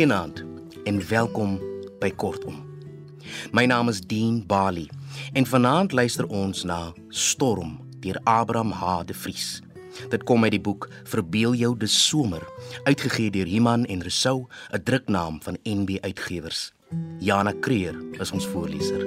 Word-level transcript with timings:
Goeienaand 0.00 0.44
en 0.84 1.08
welkom 1.08 1.58
by 2.00 2.08
Kortom. 2.10 2.54
My 3.52 3.66
naam 3.68 3.88
is 3.92 4.00
Dean 4.00 4.38
Bali 4.46 4.88
en 5.32 5.44
vanaand 5.46 5.92
luister 5.92 6.24
ons 6.26 6.62
na 6.64 6.94
Storm 7.08 7.74
deur 8.00 8.16
Abraham 8.24 8.72
H 8.72 9.04
de 9.04 9.14
Vries. 9.14 9.60
Dit 10.08 10.24
kom 10.24 10.48
uit 10.48 10.56
die 10.56 10.62
boek 10.64 10.88
Verbeel 11.04 11.52
jou 11.52 11.74
die 11.76 11.92
somer, 11.92 12.40
uitgegee 12.88 13.28
deur 13.30 13.52
Iman 13.60 13.84
en 13.84 14.00
Rousseau, 14.00 14.48
'n 14.72 14.82
druknaam 14.82 15.42
van 15.42 15.60
NB 15.68 16.00
Uitgewers. 16.00 16.72
Jana 17.18 17.52
Kreer 17.60 18.00
is 18.20 18.32
ons 18.32 18.46
voorleser. 18.46 19.04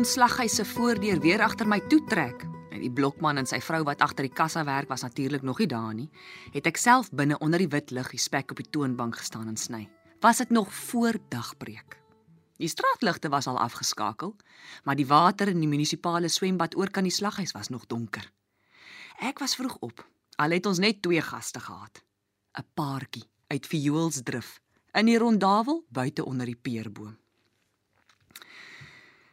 Ons 0.00 0.14
slaghuis 0.16 0.54
se 0.56 0.64
voordeur 0.64 1.18
weer 1.20 1.42
agter 1.44 1.68
my 1.68 1.76
toe 1.92 1.98
trek, 2.08 2.46
en 2.72 2.80
die 2.80 2.88
blokman 2.88 3.36
en 3.36 3.44
sy 3.44 3.58
vrou 3.60 3.82
wat 3.84 4.00
agter 4.00 4.24
die 4.24 4.32
kassa 4.32 4.62
werk 4.64 4.88
was 4.88 5.04
natuurlik 5.04 5.44
nog 5.44 5.60
nie 5.60 5.66
daar 5.68 5.92
nie, 5.92 6.06
het 6.54 6.70
ek 6.70 6.80
self 6.80 7.10
binne 7.12 7.36
onder 7.44 7.60
die 7.60 7.68
wit 7.68 7.92
lig 7.92 8.08
die 8.14 8.22
spek 8.24 8.54
op 8.54 8.62
die 8.62 8.70
toonbank 8.72 9.18
gestaan 9.20 9.52
en 9.52 9.60
sny. 9.60 9.82
Was 10.24 10.40
dit 10.40 10.56
nog 10.56 10.72
voor 10.72 11.20
dagbreek? 11.28 11.98
Die 12.56 12.72
straatligte 12.72 13.28
was 13.28 13.44
al 13.44 13.60
afgeskakel, 13.60 14.32
maar 14.88 14.96
die 14.96 15.04
water 15.10 15.52
in 15.52 15.60
die 15.60 15.68
munisipale 15.68 16.32
swembad 16.32 16.78
oor 16.80 16.88
kan 16.88 17.04
die 17.04 17.12
slaghuis 17.12 17.52
was 17.52 17.68
nog 17.68 17.84
donker. 17.84 18.24
Ek 19.20 19.44
was 19.44 19.58
vroeg 19.60 19.76
op. 19.84 20.00
Al 20.40 20.56
het 20.56 20.64
ons 20.64 20.80
net 20.80 21.02
twee 21.04 21.20
gaste 21.20 21.60
gehad. 21.60 22.00
'n 22.56 22.64
Paartjie 22.72 23.28
uit 23.52 23.66
Vioolsdrif 23.66 24.62
in 24.96 25.12
die 25.12 25.18
rondavel 25.18 25.84
buite 25.92 26.24
onder 26.24 26.46
die 26.46 26.56
peerboom. 26.56 27.18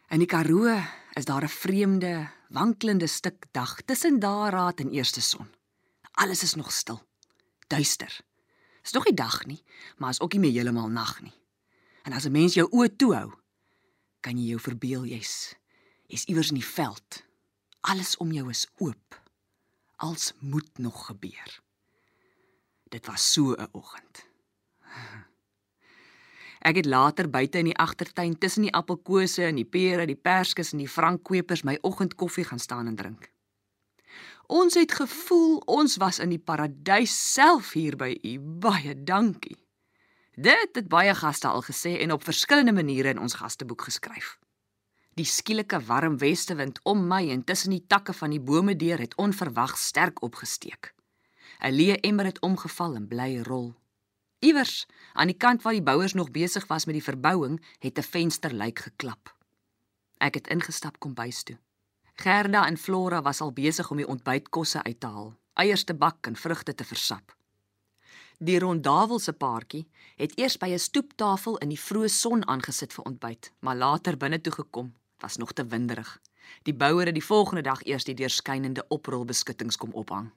In 0.08 0.22
die 0.22 0.26
Karoo 0.26 0.72
is 1.12 1.24
daar 1.24 1.44
'n 1.44 1.48
vreemde, 1.48 2.30
wankelende 2.48 3.06
stuk 3.06 3.44
dag 3.50 3.80
tussen 3.82 4.18
daaraad 4.18 4.80
en 4.80 4.90
eerste 4.90 5.20
son. 5.20 5.48
Alles 6.12 6.42
is 6.42 6.54
nog 6.54 6.72
stil. 6.72 7.02
Duister. 7.66 8.20
Dis 8.82 8.92
nog 8.92 9.04
nie 9.04 9.14
dag 9.14 9.46
nie, 9.46 9.62
maar 9.96 10.10
is 10.10 10.20
ook 10.20 10.32
nie 10.32 10.40
meer 10.40 10.52
heeltemal 10.52 10.88
nag 10.88 11.20
nie. 11.22 11.32
En 12.02 12.12
as 12.12 12.24
'n 12.24 12.32
mens 12.32 12.54
jou 12.54 12.68
oë 12.70 12.96
toehou, 12.96 13.32
kan 14.20 14.38
jy 14.38 14.48
jou 14.48 14.60
verbeel 14.60 15.04
jy's 15.04 15.54
jy's 16.06 16.24
iewers 16.24 16.48
in 16.48 16.54
die 16.54 16.64
veld. 16.64 17.24
Alles 17.80 18.16
om 18.16 18.32
jou 18.32 18.48
is 18.48 18.66
oop. 18.76 19.22
Als 19.96 20.32
moet 20.38 20.78
nog 20.78 21.06
gebeur. 21.06 21.60
Dit 22.88 23.06
was 23.06 23.32
so 23.32 23.52
'n 23.52 23.68
oggend. 23.72 24.26
Ek 26.60 26.76
het 26.76 26.86
later 26.86 27.30
buite 27.30 27.58
in 27.58 27.70
die 27.70 27.76
agtertuin 27.78 28.38
tussen 28.38 28.66
die 28.66 28.74
appelkose 28.74 29.44
en 29.44 29.60
die 29.60 29.68
pere, 29.68 30.06
die 30.06 30.18
perskes 30.18 30.72
en 30.72 30.82
die 30.82 30.90
frankkwepers 30.90 31.62
my 31.62 31.78
oggendkoffie 31.82 32.44
gaan 32.44 32.58
staan 32.58 32.86
en 32.86 32.96
drink. 32.96 33.30
Ons 34.48 34.74
het 34.74 34.92
gevoel 34.92 35.58
ons 35.66 35.96
was 35.96 36.18
in 36.18 36.30
die 36.32 36.40
paradys 36.40 37.12
self 37.34 37.72
hier 37.76 37.96
by 38.00 38.14
u. 38.24 38.38
Baie 38.40 38.94
dankie. 39.04 39.58
Dit 40.38 40.78
het 40.78 40.88
baie 40.88 41.14
gaste 41.14 41.48
al 41.48 41.62
gesê 41.66 41.98
en 42.00 42.12
op 42.12 42.24
verskillende 42.24 42.72
maniere 42.72 43.10
in 43.12 43.18
ons 43.20 43.34
gasteboek 43.34 43.82
geskryf. 43.90 44.38
Die 45.18 45.26
skielike 45.26 45.80
warm 45.84 46.16
westewind 46.18 46.78
om 46.82 47.06
my 47.10 47.24
en 47.34 47.44
tussen 47.44 47.74
die 47.74 47.84
takke 47.86 48.14
van 48.14 48.30
die 48.30 48.40
bome 48.40 48.76
deur 48.76 49.02
het 49.02 49.16
onverwags 49.18 49.86
sterk 49.90 50.22
opgesteek. 50.22 50.94
'n 51.60 51.74
Leë 51.74 51.96
emmer 52.00 52.24
het 52.24 52.40
omgeval 52.40 52.94
en 52.94 53.08
bly 53.08 53.42
rol. 53.42 53.74
Iewers 54.38 54.86
aan 55.12 55.26
die 55.26 55.36
kant 55.36 55.62
waar 55.62 55.74
die 55.74 55.82
bouers 55.82 56.12
nog 56.12 56.30
besig 56.30 56.66
was 56.66 56.84
met 56.84 56.94
die 56.94 57.02
verbouing, 57.02 57.58
het 57.78 57.98
'n 57.98 58.02
vensterluik 58.02 58.78
geklap. 58.78 59.36
Ek 60.18 60.34
het 60.34 60.46
ingestap 60.48 60.98
kom 60.98 61.14
bys 61.14 61.42
toe. 61.42 61.58
Gerda 62.14 62.66
en 62.66 62.76
Flora 62.76 63.22
was 63.22 63.40
al 63.40 63.52
besig 63.52 63.90
om 63.90 63.96
die 63.96 64.06
ontbytkosse 64.06 64.82
uit 64.82 65.00
te 65.00 65.06
haal, 65.06 65.36
eiers 65.52 65.84
te 65.84 65.94
bak 65.94 66.26
en 66.26 66.36
vrugte 66.36 66.74
te 66.74 66.84
versap. 66.84 67.36
Die 68.38 68.58
rondawelse 68.58 69.32
paartjie 69.32 69.88
het 70.16 70.38
eers 70.38 70.56
by 70.58 70.68
'n 70.70 70.78
stoeptafel 70.78 71.58
in 71.58 71.68
die 71.68 71.80
vroeë 71.80 72.08
son 72.08 72.48
aangesit 72.48 72.92
vir 72.92 73.04
ontbyt, 73.04 73.52
maar 73.58 73.76
later 73.76 74.16
binne 74.16 74.40
toe 74.40 74.52
gekom. 74.52 74.94
Was 75.18 75.36
nog 75.36 75.52
te 75.52 75.66
winderig. 75.66 76.20
Die 76.62 76.74
bouer 76.74 77.04
het 77.04 77.14
die 77.14 77.24
volgende 77.24 77.62
dag 77.62 77.82
eers 77.84 78.04
die 78.04 78.14
deurskynende 78.14 78.84
oprolbeskuttings 78.88 79.76
kom 79.76 79.92
ophang. 79.92 80.30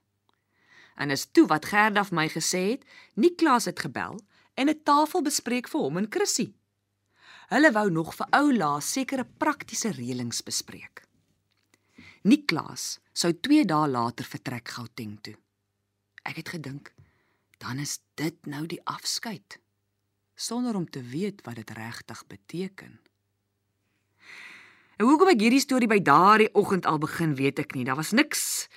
En 1.01 1.09
is 1.09 1.25
toe 1.34 1.47
wat 1.50 1.66
Gerda 1.66 2.03
vir 2.06 2.17
my 2.19 2.28
gesê 2.29 2.62
het, 2.75 2.84
Niklaas 3.17 3.66
het 3.66 3.79
gebel 3.81 4.19
en 4.53 4.69
'n 4.69 4.84
tafel 4.84 5.22
bespreek 5.25 5.67
vir 5.67 5.81
hom 5.81 5.97
en 5.97 6.12
Chrissy. 6.13 6.53
Hulle 7.50 7.72
wou 7.72 7.89
nog 7.89 8.16
vir 8.16 8.28
ou 8.31 8.53
Laas 8.53 8.91
sekere 8.91 9.25
praktiese 9.25 9.91
reëlings 9.91 10.44
bespreek. 10.44 11.01
Niklaas 12.22 13.00
sou 13.13 13.34
2 13.34 13.66
dae 13.66 13.88
later 13.88 14.25
vertrek 14.25 14.67
Gauteng 14.67 15.17
toe. 15.22 15.35
Ek 16.23 16.35
het 16.35 16.50
gedink, 16.50 16.94
dan 17.57 17.79
is 17.79 18.00
dit 18.16 18.45
nou 18.45 18.66
die 18.66 18.81
afskeid 18.85 19.59
sonder 20.35 20.75
om 20.75 20.90
te 20.90 21.01
weet 21.01 21.41
wat 21.41 21.56
dit 21.56 21.69
regtig 21.69 22.28
beteken. 22.28 23.00
En 24.97 25.06
hoekom 25.06 25.28
ek 25.28 25.41
hierdie 25.41 25.59
storie 25.59 25.88
by 25.88 26.00
daardie 26.01 26.53
oggend 26.53 26.85
al 26.85 26.97
begin, 26.97 27.35
weet 27.35 27.59
ek 27.59 27.73
nie. 27.73 27.85
Daar 27.85 27.95
was 27.95 28.11
niks 28.11 28.67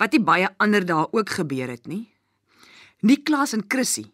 wat 0.00 0.16
nie 0.16 0.22
baie 0.24 0.48
ander 0.56 0.84
dae 0.88 1.04
ook 1.12 1.34
gebeur 1.36 1.68
het 1.68 1.84
nie. 1.90 2.06
Niklaas 3.04 3.52
en 3.52 3.66
Chrissy 3.68 4.06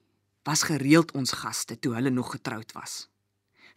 was 0.47 0.67
gereeld 0.67 1.13
ons 1.15 1.35
gaste 1.43 1.79
toe 1.79 1.95
hulle 1.95 2.11
nog 2.11 2.33
getroud 2.35 2.73
was. 2.75 3.07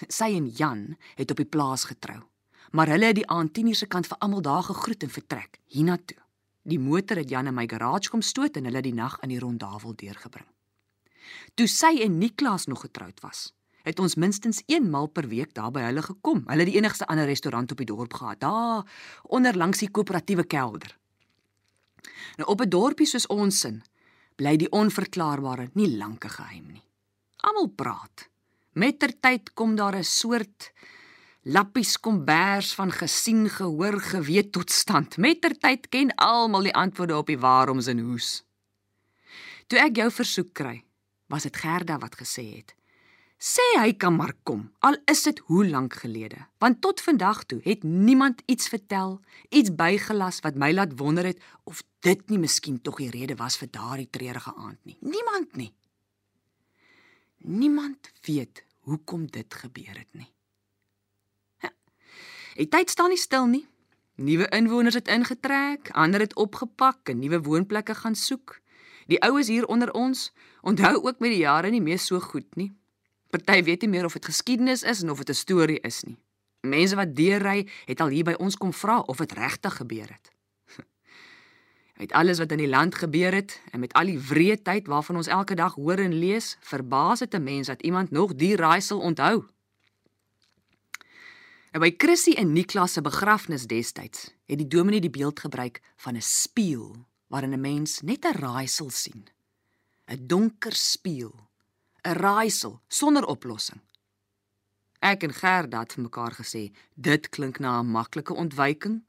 Sy 0.08 0.31
en 0.38 0.47
Jan 0.50 0.84
het 1.20 1.31
op 1.31 1.42
die 1.42 1.50
plaas 1.50 1.86
getrou, 1.90 2.20
maar 2.74 2.90
hulle 2.90 3.12
het 3.12 3.20
die 3.20 3.30
aand 3.30 3.53
10:00 3.58 3.78
se 3.78 3.88
kant 3.88 4.08
vir 4.08 4.18
almal 4.18 4.42
daar 4.42 4.64
gegroet 4.64 5.03
en 5.03 5.09
vertrek 5.09 5.59
hiernatoe. 5.66 6.18
Die 6.64 6.80
motor 6.80 7.18
het 7.18 7.30
Jan 7.30 7.47
in 7.47 7.53
my 7.53 7.68
garage 7.68 8.09
kom 8.09 8.22
stoot 8.22 8.58
en 8.58 8.66
hulle 8.66 8.81
die 8.81 8.94
nag 8.94 9.18
in 9.22 9.30
die 9.30 9.40
rondavel 9.40 9.96
deurgebring. 9.96 10.47
Toe 11.56 11.68
sy 11.68 12.02
en 12.02 12.18
Niklaas 12.18 12.66
nog 12.66 12.81
getroud 12.81 13.20
was, 13.22 13.53
het 13.84 14.00
ons 14.00 14.16
minstens 14.16 14.64
eenmal 14.66 15.08
per 15.08 15.28
week 15.28 15.53
daar 15.53 15.72
by 15.72 15.81
hulle 15.81 16.02
gekom. 16.02 16.44
Hulle 16.47 16.66
het 16.66 16.72
die 16.72 16.78
enigste 16.78 17.08
ander 17.08 17.26
restaurant 17.26 17.72
op 17.72 17.78
die 17.78 17.86
dorp 17.86 18.14
gehad, 18.14 18.40
daar 18.40 18.84
onder 19.24 19.58
langs 19.58 19.80
die 19.80 19.91
koöperatiewe 19.91 20.44
kelder. 20.44 20.97
Nou 22.38 22.50
op 22.50 22.62
'n 22.62 22.70
dorpie 22.70 23.08
soos 23.08 23.28
ons 23.28 23.59
sin, 23.59 23.84
bly 24.36 24.58
die 24.58 24.72
onverklaarbare 24.72 25.70
nie 25.74 25.97
lank 25.97 26.25
'n 26.25 26.30
geheim 26.30 26.68
nie. 26.72 26.84
Almal 27.38 27.68
praat. 27.68 28.30
Mettertyd 28.74 29.53
kom 29.53 29.75
daar 29.75 29.96
'n 29.96 30.03
soort 30.03 30.72
lappies 31.44 32.00
kombers 32.00 32.74
van 32.74 32.92
gesien, 32.92 33.50
gehoor, 33.50 34.00
geweet 34.00 34.52
tot 34.52 34.72
stand. 34.72 35.18
Mettertyd 35.18 35.90
ken 35.90 36.16
almal 36.16 36.62
die 36.62 36.75
antwoorde 36.75 37.18
op 37.18 37.28
die 37.28 37.40
waaroms 37.40 37.88
en 37.88 38.00
hoes. 38.00 38.44
Toe 39.68 39.80
ek 39.80 39.96
jou 39.96 40.12
versoek 40.12 40.53
kry, 40.53 40.84
was 41.28 41.44
dit 41.44 41.56
Gerda 41.56 41.97
wat 41.97 42.16
gesê 42.16 42.56
het: 42.56 42.76
"Sê 43.39 43.63
hy 43.79 43.94
kan 43.95 44.16
maar 44.16 44.33
kom, 44.44 44.72
al 44.79 44.97
is 45.07 45.22
dit 45.23 45.38
hoe 45.47 45.67
lank 45.67 45.94
gelede, 45.94 46.47
want 46.57 46.81
tot 46.81 47.01
vandag 47.01 47.45
toe 47.47 47.61
het 47.63 47.83
niemand 47.83 48.41
iets 48.45 48.67
vertel, 48.67 49.22
iets 49.50 49.72
bygelas 49.75 50.39
wat 50.44 50.55
my 50.55 50.73
laat 50.73 50.97
wonder 51.00 51.23
het 51.23 51.39
of 51.63 51.83
dit 51.99 52.29
nie 52.29 52.38
miskien 52.38 52.81
tog 52.81 52.97
die 52.99 53.09
rede 53.09 53.35
was 53.39 53.55
vir 53.57 53.72
daardie 53.72 54.09
treurige 54.09 54.51
aand 54.55 54.79
nie. 54.83 54.97
Niemand 54.99 55.55
nie. 55.55 55.72
Niemand 57.38 58.11
weet 58.28 58.66
hoekom 58.79 59.31
dit 59.31 59.53
gebeur 59.53 59.96
het 59.96 60.11
nie. 60.11 60.31
Ja, 61.64 61.72
die 62.55 62.67
tyd 62.67 62.90
staan 62.90 63.09
nie 63.09 63.22
stil 63.22 63.47
nie. 63.47 63.67
Nuwe 64.19 64.49
inwoners 64.52 64.99
het 64.99 65.08
ingetrek, 65.08 65.93
ander 65.96 66.19
het 66.19 66.35
opgepak 66.35 67.09
en 67.09 67.19
nuwe 67.19 67.40
woonplekke 67.41 67.96
gaan 67.96 68.16
soek. 68.16 68.59
Die 69.08 69.22
oues 69.23 69.47
hier 69.47 69.66
onder 69.66 69.93
ons 69.96 70.34
onthou 70.61 70.97
ook 71.05 71.23
met 71.23 71.31
die 71.31 71.46
jare 71.46 71.72
nie 71.72 71.81
meer 71.81 71.99
so 71.99 72.19
goed 72.19 72.55
nie. 72.55 72.73
Party 73.29 73.64
weet 73.64 73.81
nie 73.81 73.90
meer 73.90 74.05
of 74.05 74.14
dit 74.14 74.26
geskiedenis 74.26 74.84
is 74.84 75.02
en 75.02 75.09
of 75.09 75.17
dit 75.17 75.29
'n 75.29 75.34
storie 75.34 75.79
is 75.79 76.03
nie. 76.03 76.17
Mense 76.61 76.96
wat 76.96 77.16
deurry 77.16 77.67
het 77.85 78.02
al 78.02 78.08
hier 78.08 78.23
by 78.23 78.34
ons 78.34 78.58
kom 78.58 78.73
vra 78.73 78.99
of 78.99 79.17
dit 79.17 79.31
regtig 79.31 79.76
gebeur 79.76 80.09
het. 80.09 80.31
Met 81.99 82.11
alles 82.11 82.37
wat 82.37 82.52
in 82.52 82.58
die 82.58 82.67
land 82.67 82.96
gebeur 82.96 83.34
het 83.34 83.61
en 83.72 83.79
met 83.79 83.93
al 83.93 84.05
die 84.05 84.20
wreedheid 84.20 84.87
waarvan 84.87 85.16
ons 85.16 85.28
elke 85.28 85.55
dag 85.55 85.73
hoor 85.73 85.97
en 85.97 86.14
lees, 86.14 86.58
verbaas 86.59 87.20
dit 87.20 87.34
'n 87.34 87.43
mens 87.43 87.67
dat 87.67 87.81
iemand 87.81 88.11
nog 88.11 88.35
die 88.35 88.55
raaisel 88.55 88.99
onthou. 88.99 89.46
En 91.72 91.79
by 91.79 91.93
Chrissy 91.97 92.31
en 92.31 92.53
Niklas 92.53 92.93
se 92.93 93.02
begrafnis 93.02 93.67
destyds 93.67 94.34
het 94.46 94.58
die 94.58 94.67
dominee 94.67 95.02
die 95.02 95.09
beeld 95.09 95.40
gebruik 95.40 95.81
van 95.96 96.16
'n 96.16 96.22
spieël 96.22 97.05
waarin 97.28 97.53
'n 97.53 97.61
mens 97.61 98.02
net 98.02 98.26
'n 98.26 98.37
raaisel 98.40 98.90
sien. 98.90 99.28
'n 100.08 100.28
Donker 100.28 100.73
spieël, 100.73 101.48
'n 102.09 102.17
raaisel 102.17 102.82
sonder 102.88 103.26
oplossing. 103.26 103.82
Ek 105.00 105.23
en 105.23 105.34
Gerda 105.34 105.79
het 105.79 105.97
mekaar 105.97 106.34
gesê, 106.34 106.72
dit 106.96 107.29
klink 107.29 107.59
na 107.59 107.79
'n 107.79 107.91
maklike 107.91 108.34
ontwyking. 108.34 109.03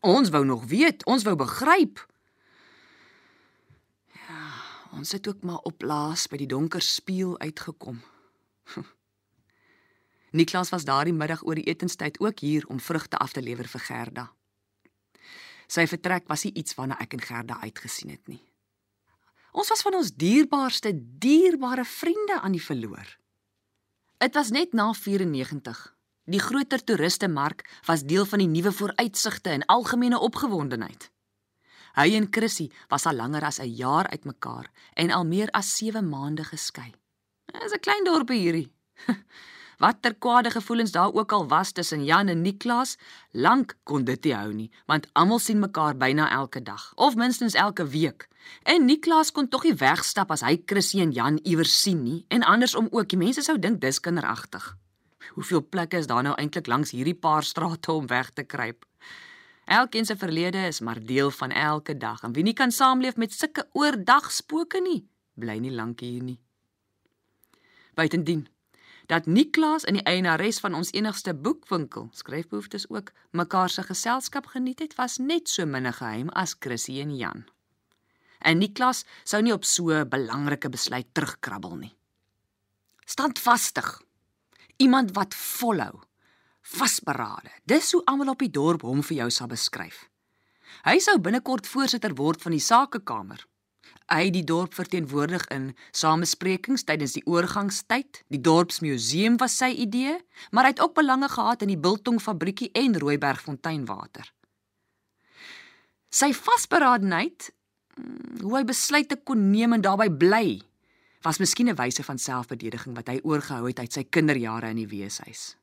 Ons 0.00 0.28
wou 0.28 0.44
nog 0.44 0.64
weet, 0.64 1.04
ons 1.04 1.22
wou 1.22 1.36
begryp. 1.36 2.06
Ja, 4.28 4.52
ons 4.92 5.12
het 5.12 5.28
ook 5.28 5.42
maar 5.42 5.58
op 5.58 5.82
laas 5.82 6.26
by 6.26 6.36
die 6.36 6.46
donker 6.46 6.82
spieël 6.82 7.38
uitgekom. 7.38 8.02
Niklas 10.38 10.68
was 10.68 10.84
daardie 10.84 11.14
middag 11.14 11.44
oor 11.44 11.54
die 11.54 11.64
etenstyd 11.70 12.20
ook 12.20 12.38
hier 12.38 12.66
om 12.66 12.80
vrugte 12.80 13.16
af 13.16 13.32
te 13.32 13.42
lewer 13.42 13.68
vir 13.68 13.80
Gerda. 13.80 14.32
Sy 15.66 15.86
vertrek 15.86 16.28
was 16.28 16.44
nie 16.44 16.52
iets 16.52 16.74
waarna 16.74 16.98
ek 17.00 17.12
en 17.12 17.20
Gerda 17.20 17.60
uitgesien 17.60 18.10
het 18.10 18.26
nie. 18.26 18.53
Ons 19.54 19.70
was 19.70 19.84
van 19.86 19.94
ons 19.94 20.10
dierbaarste 20.18 20.90
dierbare 21.22 21.84
vriende 21.86 22.40
aan 22.40 22.56
die 22.56 22.62
verloor. 22.62 23.06
Dit 24.18 24.34
was 24.34 24.50
net 24.50 24.72
na 24.74 24.88
94. 24.92 25.82
Die 26.26 26.40
groter 26.42 26.82
toeristemark 26.82 27.62
was 27.86 28.02
deel 28.02 28.26
van 28.26 28.42
die 28.42 28.50
nuwe 28.50 28.72
vooruitsigte 28.72 29.52
en 29.54 29.66
algemene 29.70 30.18
opgewondenheid. 30.18 31.10
Hy 31.94 32.08
en 32.18 32.26
Chrissy 32.34 32.66
was 32.90 33.06
al 33.06 33.14
langer 33.14 33.44
as 33.46 33.60
'n 33.60 33.70
jaar 33.70 34.10
uitmekaar 34.10 34.70
en 34.94 35.10
al 35.10 35.24
meer 35.24 35.50
as 35.50 35.76
7 35.76 36.08
maande 36.08 36.44
geskei. 36.44 36.90
Dit 37.46 37.62
is 37.62 37.72
'n 37.72 37.80
klein 37.80 38.04
dorpie 38.04 38.40
hierdie. 38.40 38.72
Watter 39.78 40.14
kwade 40.14 40.50
gevoelens 40.50 40.92
daar 40.92 41.12
ook 41.12 41.32
al 41.32 41.48
was 41.48 41.72
tussen 41.72 42.04
Jan 42.04 42.28
en 42.28 42.42
Niklas, 42.42 42.96
lank 43.30 43.76
kon 43.82 44.04
dit 44.04 44.24
nie 44.24 44.34
hou 44.34 44.52
nie, 44.52 44.70
want 44.86 45.08
almal 45.12 45.38
sien 45.38 45.58
mekaar 45.58 45.96
byna 45.96 46.30
elke 46.30 46.62
dag 46.62 46.92
of 46.94 47.16
minstens 47.16 47.54
elke 47.54 47.86
week. 47.86 48.28
En 48.62 48.84
Niklas 48.84 49.32
kon 49.32 49.48
tog 49.48 49.64
nie 49.64 49.74
wegstap 49.74 50.30
as 50.30 50.44
hy 50.44 50.56
Chrissy 50.66 51.00
en 51.00 51.12
Jan 51.12 51.40
iewers 51.42 51.74
sien 51.80 52.02
nie, 52.04 52.24
en 52.28 52.42
andersom 52.42 52.88
ook. 52.90 53.08
Die 53.08 53.18
mense 53.18 53.42
sou 53.42 53.58
dink 53.58 53.80
dis 53.80 54.00
kinderagtig. 54.00 54.76
Hoeveel 55.34 55.64
plekke 55.68 55.98
is 55.98 56.06
daar 56.06 56.22
nou 56.22 56.34
eintlik 56.38 56.66
langs 56.66 56.92
hierdie 56.94 57.16
paar 57.16 57.42
strate 57.42 57.92
om 57.92 58.06
weg 58.06 58.30
te 58.30 58.44
kruip? 58.44 58.84
Elkeen 59.64 60.04
se 60.04 60.16
verlede 60.16 60.66
is 60.68 60.80
maar 60.80 61.00
deel 61.00 61.30
van 61.30 61.50
elke 61.50 61.96
dag 61.96 62.22
en 62.22 62.32
wie 62.32 62.44
nie 62.44 62.52
kan 62.52 62.70
saamleef 62.70 63.16
met 63.16 63.32
sulke 63.32 63.64
oordagspooke 63.72 64.80
nie, 64.84 65.06
bly 65.34 65.56
nie 65.58 65.72
lank 65.72 66.04
hier 66.04 66.22
nie. 66.22 66.38
Buitendien 67.94 68.44
dat 69.06 69.26
Niklaas 69.26 69.84
en 69.84 69.98
die 69.98 70.04
eienares 70.08 70.60
van 70.64 70.74
ons 70.74 70.92
enigste 70.92 71.34
boekwinkel, 71.34 72.08
skryfbehoeftes 72.12 72.88
ook, 72.88 73.12
mekaar 73.30 73.70
se 73.70 73.82
geselskap 73.82 74.46
geniet 74.46 74.78
het, 74.78 74.94
was 74.94 75.18
net 75.18 75.48
so 75.48 75.66
min 75.66 75.86
'n 75.86 75.92
geheim 75.92 76.28
as 76.28 76.56
Chrissy 76.58 77.00
en 77.00 77.16
Jan. 77.16 77.44
En 78.38 78.58
Niklaas 78.58 79.04
sou 79.24 79.42
nie 79.42 79.52
op 79.52 79.64
so 79.64 79.90
'n 79.90 80.08
belangrike 80.08 80.68
besluit 80.68 81.06
terugkrabbel 81.12 81.76
nie. 81.76 81.94
Standvastig. 83.04 84.02
Iemand 84.76 85.12
wat 85.12 85.34
volhou. 85.34 86.00
Vasberade. 86.60 87.50
Dis 87.64 87.92
hoe 87.92 88.04
almal 88.04 88.28
op 88.28 88.38
die 88.38 88.50
dorp 88.50 88.80
hom 88.80 89.02
vir 89.02 89.16
jou 89.16 89.30
sal 89.30 89.46
beskryf. 89.46 90.08
Hy 90.84 90.98
sou 90.98 91.18
binnekort 91.18 91.66
voorsitter 91.66 92.14
word 92.14 92.42
van 92.42 92.52
die 92.52 92.60
sakekamer 92.60 93.46
hy 94.12 94.28
die 94.32 94.44
dorp 94.44 94.74
verteenwoordig 94.76 95.46
in 95.54 95.70
samesprekings 95.96 96.84
tydens 96.84 97.16
die 97.16 97.24
oorgangstyd. 97.30 98.22
Die 98.32 98.40
dorpsmuseum 98.40 99.38
was 99.40 99.56
sy 99.60 99.72
idee, 99.84 100.18
maar 100.52 100.68
hy 100.68 100.74
het 100.74 100.82
ook 100.84 100.96
belange 100.98 101.28
gehad 101.32 101.64
in 101.64 101.72
die 101.72 101.80
biltong 101.80 102.20
fabriekie 102.22 102.70
en 102.76 102.98
Rooiberg 103.00 103.40
fonteinwater. 103.44 104.28
Sy 106.14 106.30
vasberadenheid, 106.36 107.50
mm, 107.96 108.44
hoe 108.44 108.56
hy 108.58 108.64
besluite 108.64 109.18
kon 109.24 109.50
neem 109.50 109.72
en 109.72 109.82
daarbey 109.82 110.10
bly, 110.10 110.60
was 111.24 111.40
miskien 111.40 111.68
'n 111.68 111.76
wyse 111.76 112.02
van 112.02 112.18
selfverdediging 112.18 112.94
wat 112.94 113.08
hy 113.08 113.20
oorgehou 113.22 113.66
het 113.66 113.78
uit 113.78 113.92
sy 113.92 114.04
kinderjare 114.04 114.68
in 114.68 114.76
die 114.76 114.88
weeshuis. 114.88 115.56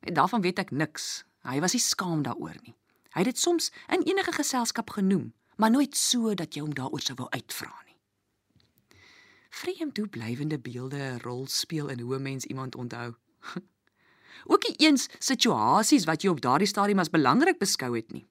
En 0.00 0.14
daarvan 0.14 0.40
weet 0.40 0.58
ek 0.58 0.70
niks. 0.70 1.24
Hy 1.42 1.60
was 1.60 1.72
nie 1.72 1.80
skaam 1.80 2.22
daaroor 2.22 2.56
nie. 2.62 2.74
Hy 3.14 3.22
het 3.22 3.24
dit 3.24 3.38
soms 3.38 3.70
in 3.88 4.02
enige 4.02 4.32
geselskap 4.32 4.90
genoem 4.90 5.32
maar 5.56 5.70
nooit 5.70 5.96
so 5.96 6.34
dat 6.34 6.54
jy 6.54 6.62
hom 6.62 6.74
daaroor 6.74 7.00
sou 7.00 7.16
wou 7.18 7.28
uitvra 7.30 7.72
nie. 7.84 7.96
Vreemd 9.50 9.96
hoe 9.96 10.08
blywende 10.08 10.58
beelde 10.58 10.96
'n 10.96 11.20
rol 11.20 11.46
speel 11.46 11.88
in 11.88 12.00
hoe 12.00 12.16
'n 12.16 12.22
mens 12.22 12.44
iemand 12.44 12.74
onthou. 12.74 13.14
Ook 14.52 14.68
nie 14.68 14.76
eens 14.76 15.08
situasies 15.18 16.04
wat 16.04 16.22
jy 16.22 16.30
op 16.30 16.40
daardie 16.40 16.68
stadium 16.68 16.98
as 16.98 17.10
belangrik 17.10 17.58
beskou 17.58 17.96
het 17.96 18.12
nie. 18.12 18.26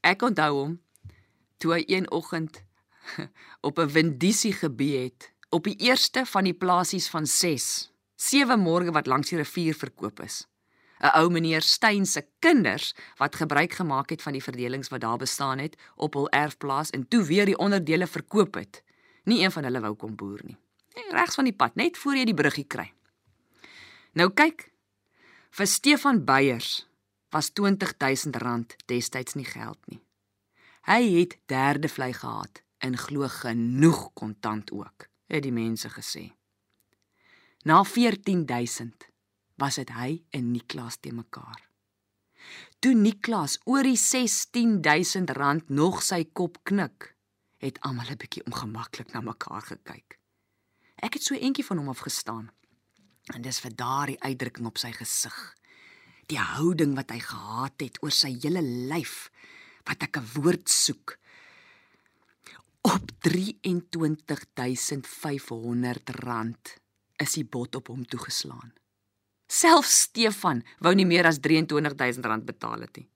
Ek 0.00 0.22
onthou 0.22 0.52
hom 0.54 0.80
toe 1.58 1.72
hy 1.72 1.84
een 1.86 2.10
oggend 2.10 2.62
op 3.68 3.78
'n 3.78 3.92
windisie 3.92 4.52
gebee 4.52 5.04
het 5.04 5.32
op 5.50 5.64
die 5.64 5.76
eerste 5.76 6.26
van 6.26 6.44
die 6.44 6.54
plasies 6.54 7.08
van 7.08 7.26
6, 7.26 7.92
sewe 8.16 8.56
môre 8.56 8.92
wat 8.92 9.06
langs 9.06 9.28
die 9.28 9.38
rivier 9.38 9.74
verkoop 9.74 10.20
is. 10.20 10.46
'n 11.00 11.14
ou 11.20 11.30
meneer 11.30 11.62
Steyn 11.62 12.06
se 12.06 12.26
kinders 12.38 12.94
wat 13.16 13.36
gebruik 13.36 13.72
gemaak 13.72 14.10
het 14.10 14.22
van 14.22 14.32
die 14.32 14.42
verdelings 14.42 14.88
wat 14.88 15.00
daar 15.00 15.16
bestaan 15.18 15.58
het 15.58 15.76
op 15.96 16.14
hul 16.14 16.28
erfplaas 16.30 16.90
en 16.90 17.08
toe 17.08 17.24
weer 17.24 17.46
die 17.46 17.58
onderdele 17.58 18.06
verkoop 18.06 18.54
het. 18.54 18.82
Nie 19.24 19.44
een 19.44 19.52
van 19.52 19.64
hulle 19.64 19.80
wou 19.80 19.94
kom 19.94 20.16
boer 20.16 20.40
nie. 20.42 20.56
Nee, 20.94 21.10
regs 21.10 21.34
van 21.34 21.44
die 21.44 21.54
pad, 21.54 21.74
net 21.74 21.98
voor 21.98 22.16
jy 22.16 22.24
die 22.24 22.34
bruggie 22.34 22.66
kry. 22.66 22.92
Nou 24.12 24.30
kyk, 24.30 24.70
vir 25.50 25.66
Stefan 25.66 26.24
Beyers 26.24 26.86
was 27.30 27.50
R20000 27.50 28.74
destyds 28.86 29.34
nie 29.34 29.44
geld 29.44 29.78
nie. 29.86 30.00
Hy 30.88 31.02
het 31.18 31.36
derde 31.46 31.88
vlei 31.88 32.12
gehad 32.16 32.62
en 32.78 32.96
glo 32.96 33.28
genoeg 33.28 34.10
kontant 34.14 34.72
ook, 34.72 35.06
het 35.28 35.42
die 35.42 35.52
mense 35.52 35.90
gesê. 35.92 36.30
Na 37.68 37.82
14000 37.84 39.08
was 39.58 39.80
dit 39.80 39.90
hy 39.90 40.22
en 40.30 40.52
Niklas 40.52 41.00
te 41.02 41.12
mekaar. 41.12 41.66
Toe 42.78 42.94
Niklas 42.94 43.58
oor 43.66 43.82
die 43.82 43.98
16000 43.98 45.34
rand 45.36 45.68
nog 45.68 46.02
sy 46.06 46.22
kop 46.32 46.62
knik, 46.62 47.18
het 47.58 47.80
almal 47.80 48.10
'n 48.10 48.16
bietjie 48.16 48.44
ongemaklik 48.46 49.12
na 49.12 49.20
mekaar 49.20 49.62
gekyk. 49.62 50.18
Ek 51.02 51.14
het 51.14 51.22
so 51.22 51.34
eentjie 51.34 51.64
van 51.64 51.78
hom 51.78 51.88
afgestaan. 51.88 52.50
En 53.34 53.42
dis 53.42 53.60
vir 53.60 53.74
daardie 53.74 54.20
uitdrukking 54.20 54.66
op 54.66 54.78
sy 54.78 54.92
gesig. 54.92 55.54
Die 56.26 56.38
houding 56.38 56.94
wat 56.96 57.10
hy 57.10 57.18
gehad 57.18 57.80
het 57.80 58.02
oor 58.02 58.10
sy 58.10 58.38
hele 58.42 58.62
lyf 58.62 59.30
wat 59.84 60.02
ek 60.02 60.16
'n 60.16 60.26
woord 60.34 60.68
soek. 60.68 61.18
Op 62.80 63.10
23500 63.20 66.10
rand 66.10 66.76
is 67.16 67.32
die 67.32 67.44
bot 67.44 67.74
op 67.74 67.86
hom 67.88 68.06
toegeslaan. 68.06 68.72
Selfs 69.48 70.02
Stefan 70.04 70.60
wou 70.84 70.92
nie 70.94 71.06
meer 71.08 71.26
as 71.26 71.40
R23000 71.40 72.44
betaal 72.44 72.84
het 72.84 73.00
nie. 73.00 73.08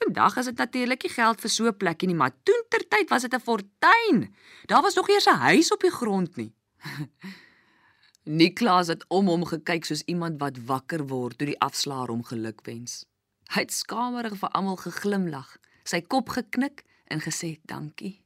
Vandag 0.00 0.38
is 0.40 0.48
dit 0.50 0.58
natuurlik 0.58 1.04
nie 1.06 1.12
geld 1.12 1.40
vir 1.40 1.50
so 1.50 1.68
'n 1.68 1.76
plekkie 1.76 2.08
nie, 2.08 2.16
maar 2.16 2.34
toentertyd 2.42 3.08
was 3.10 3.22
dit 3.22 3.34
'n 3.34 3.40
fortuin. 3.40 4.34
Daar 4.66 4.82
was 4.82 4.94
nog 4.94 5.08
eers 5.08 5.26
'n 5.26 5.38
huis 5.46 5.72
op 5.72 5.80
die 5.80 5.90
grond 5.90 6.36
nie. 6.36 6.52
Niklas 8.40 8.88
het 8.88 9.04
om 9.08 9.26
hom 9.26 9.44
gekyk 9.44 9.84
soos 9.84 10.02
iemand 10.02 10.40
wat 10.40 10.58
wakker 10.64 11.06
word 11.06 11.38
toe 11.38 11.46
die 11.46 11.60
afslaer 11.60 12.08
hom 12.08 12.24
gelukwens. 12.24 13.06
Hy 13.54 13.60
het 13.60 13.72
skamerig 13.72 14.38
vir 14.38 14.48
almal 14.48 14.76
geglimlag, 14.76 15.56
sy 15.84 16.00
kop 16.00 16.28
geknik 16.28 16.84
en 17.04 17.20
gesê 17.20 17.60
dankie. 17.62 18.24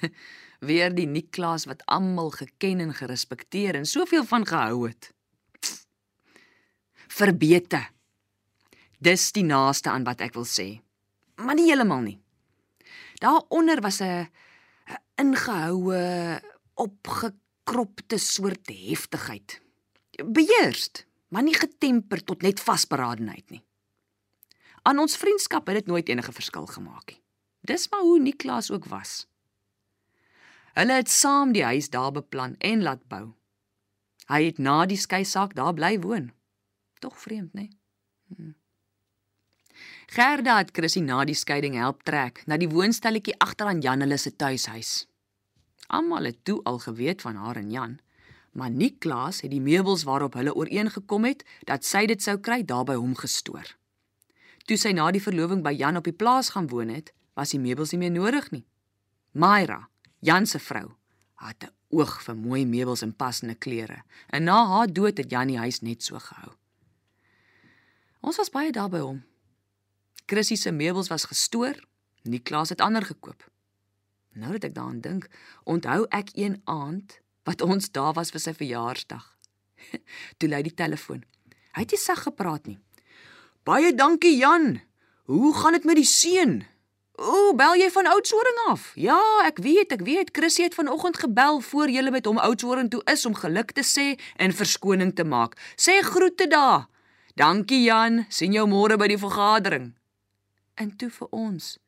Weer 0.60 0.94
die 0.94 1.06
Niklas 1.06 1.64
wat 1.64 1.86
almal 1.86 2.30
geken 2.30 2.80
en 2.80 2.94
gerespekteer 2.94 3.74
en 3.74 3.86
soveel 3.86 4.24
van 4.24 4.46
gehou 4.46 4.88
het 4.88 5.14
verbete. 7.10 7.82
Dis 9.00 9.30
die 9.36 9.44
naaste 9.46 9.90
aan 9.90 10.06
wat 10.06 10.22
ek 10.24 10.36
wil 10.36 10.46
sê. 10.48 10.80
Maar 11.40 11.56
nie 11.58 11.70
heeltemal 11.70 12.04
nie. 12.04 12.18
Daaronder 13.20 13.80
was 13.80 14.00
'n 14.00 14.28
ingehoue, 15.16 16.40
opgekropte 16.74 18.18
soort 18.18 18.68
heftigheid. 18.68 19.60
Beheerst, 20.24 21.06
maar 21.28 21.42
nie 21.42 21.54
getemper 21.54 22.24
tot 22.24 22.42
net 22.42 22.60
vasberadenheid 22.60 23.50
nie. 23.50 23.64
Aan 24.82 24.98
ons 24.98 25.16
vriendskap 25.16 25.66
het 25.66 25.76
dit 25.76 25.86
nooit 25.86 26.08
enige 26.08 26.32
verskil 26.32 26.66
gemaak 26.66 27.10
nie. 27.10 27.20
Dis 27.60 27.88
maar 27.90 28.00
hoe 28.00 28.20
Niklas 28.20 28.70
ook 28.70 28.84
was. 28.84 29.26
Hulle 30.72 30.92
het 30.92 31.10
saam 31.10 31.52
die 31.52 31.64
huis 31.64 31.90
daar 31.90 32.12
beplan 32.12 32.54
en 32.58 32.82
laat 32.82 33.02
bou. 33.08 33.34
Hy 34.30 34.44
het 34.44 34.58
na 34.58 34.86
die 34.86 34.96
skei 34.96 35.24
saak 35.24 35.54
daar 35.54 35.74
bly 35.74 35.98
woon. 36.00 36.30
Tog 37.00 37.16
vreemd, 37.18 37.52
né? 37.56 37.68
Hmm. 38.28 38.54
Gerda 40.12 40.58
het 40.58 40.70
Chrissy 40.76 41.00
na 41.00 41.22
die 41.24 41.34
skeiding 41.38 41.78
help 41.80 42.02
trek 42.04 42.42
na 42.50 42.58
die 42.60 42.68
woonstelletjie 42.68 43.38
agter 43.40 43.70
aan 43.70 43.80
Jan 43.80 44.04
hulle 44.04 44.18
se 44.18 44.32
tuishuis. 44.36 45.06
Almal 45.88 46.28
het 46.28 46.44
toe 46.44 46.60
al 46.68 46.78
geweet 46.82 47.22
van 47.24 47.38
haar 47.40 47.56
en 47.56 47.70
Jan, 47.70 47.98
maar 48.52 48.70
Niklaas 48.70 49.40
het 49.40 49.50
die 49.50 49.62
meubels 49.62 50.04
waarop 50.04 50.36
hulle 50.36 50.54
ooreengekom 50.54 51.24
het 51.24 51.44
dat 51.64 51.86
sy 51.86 52.04
dit 52.10 52.22
sou 52.22 52.36
kry 52.38 52.60
daarby 52.66 52.98
hom 52.98 53.16
gestoor. 53.16 53.76
Toe 54.66 54.76
sy 54.76 54.92
na 54.92 55.08
die 55.10 55.22
verloving 55.22 55.64
by 55.64 55.72
Jan 55.72 55.96
op 55.96 56.04
die 56.04 56.16
plaas 56.16 56.52
gaan 56.54 56.68
woon 56.68 56.92
het, 56.92 57.14
was 57.34 57.54
die 57.54 57.62
meubels 57.62 57.94
nie 57.94 58.04
meer 58.04 58.14
nodig 58.14 58.50
nie. 58.52 58.66
Myra, 59.32 59.86
Jan 60.20 60.46
se 60.46 60.58
vrou, 60.58 60.90
het 61.40 61.64
'n 61.64 61.72
oog 61.96 62.22
vir 62.22 62.36
mooi 62.36 62.66
meubels 62.66 63.02
en 63.02 63.16
passende 63.16 63.54
klere. 63.54 64.02
En 64.28 64.44
na 64.44 64.66
haar 64.66 64.92
dood 64.92 65.16
het 65.18 65.30
Jan 65.30 65.46
die 65.46 65.58
huis 65.58 65.80
net 65.80 66.02
so 66.02 66.18
gehou. 66.18 66.52
Ons 68.20 68.36
was 68.36 68.52
baie 68.52 68.72
daar 68.72 68.90
by 68.92 69.00
hom. 69.00 69.22
Chrissy 70.30 70.56
se 70.56 70.70
meubels 70.70 71.08
was 71.08 71.24
gestoor, 71.24 71.78
Niklaas 72.22 72.68
het 72.68 72.80
ander 72.80 73.02
gekoop. 73.02 73.46
Nou 74.36 74.52
dat 74.52 74.68
ek 74.68 74.74
daaraan 74.76 75.00
dink, 75.00 75.26
onthou 75.64 76.04
ek 76.14 76.34
een 76.36 76.60
aand 76.64 77.16
wat 77.48 77.64
ons 77.64 77.90
daar 77.90 78.12
was 78.14 78.30
vir 78.30 78.42
sy 78.44 78.52
verjaarsdag. 78.54 79.24
Toe 80.38 80.50
lui 80.52 80.62
die 80.68 80.76
telefoon. 80.76 81.24
Hy 81.74 81.86
het 81.86 81.94
nie 81.96 82.00
sag 82.02 82.26
gepraat 82.28 82.68
nie. 82.68 82.76
Baie 83.64 83.94
dankie 83.96 84.36
Jan. 84.36 84.82
Hoe 85.30 85.54
gaan 85.56 85.78
dit 85.78 85.88
met 85.88 85.96
die 85.96 86.08
seun? 86.08 86.60
O, 87.20 87.52
bel 87.56 87.76
jy 87.76 87.90
van 87.92 88.08
Oudtshoorn 88.08 88.60
af? 88.70 88.92
Ja, 88.96 89.18
ek 89.44 89.60
weet, 89.64 89.92
ek 89.92 90.04
weet. 90.06 90.32
Chrissy 90.36 90.64
het 90.68 90.76
vanoggend 90.76 91.18
gebel 91.20 91.60
voor 91.60 91.92
jy 91.92 92.04
met 92.12 92.28
hom 92.28 92.40
Oudtshoorn 92.40 92.88
toe 92.88 93.02
is 93.12 93.26
om 93.28 93.36
geluk 93.36 93.74
te 93.76 93.84
sê 93.84 94.14
en 94.36 94.56
verskoning 94.56 95.12
te 95.16 95.24
maak. 95.24 95.58
Sê 95.76 96.00
groete 96.04 96.48
daar. 96.48 96.88
Dankie 97.34 97.84
Jan, 97.84 98.24
sien 98.28 98.52
jou 98.52 98.66
môre 98.66 98.96
by 98.98 99.06
die 99.08 99.20
vergadering. 99.20 99.92
En 100.74 100.96
toe 100.96 101.10
vir 101.10 101.28
ons. 101.30 101.78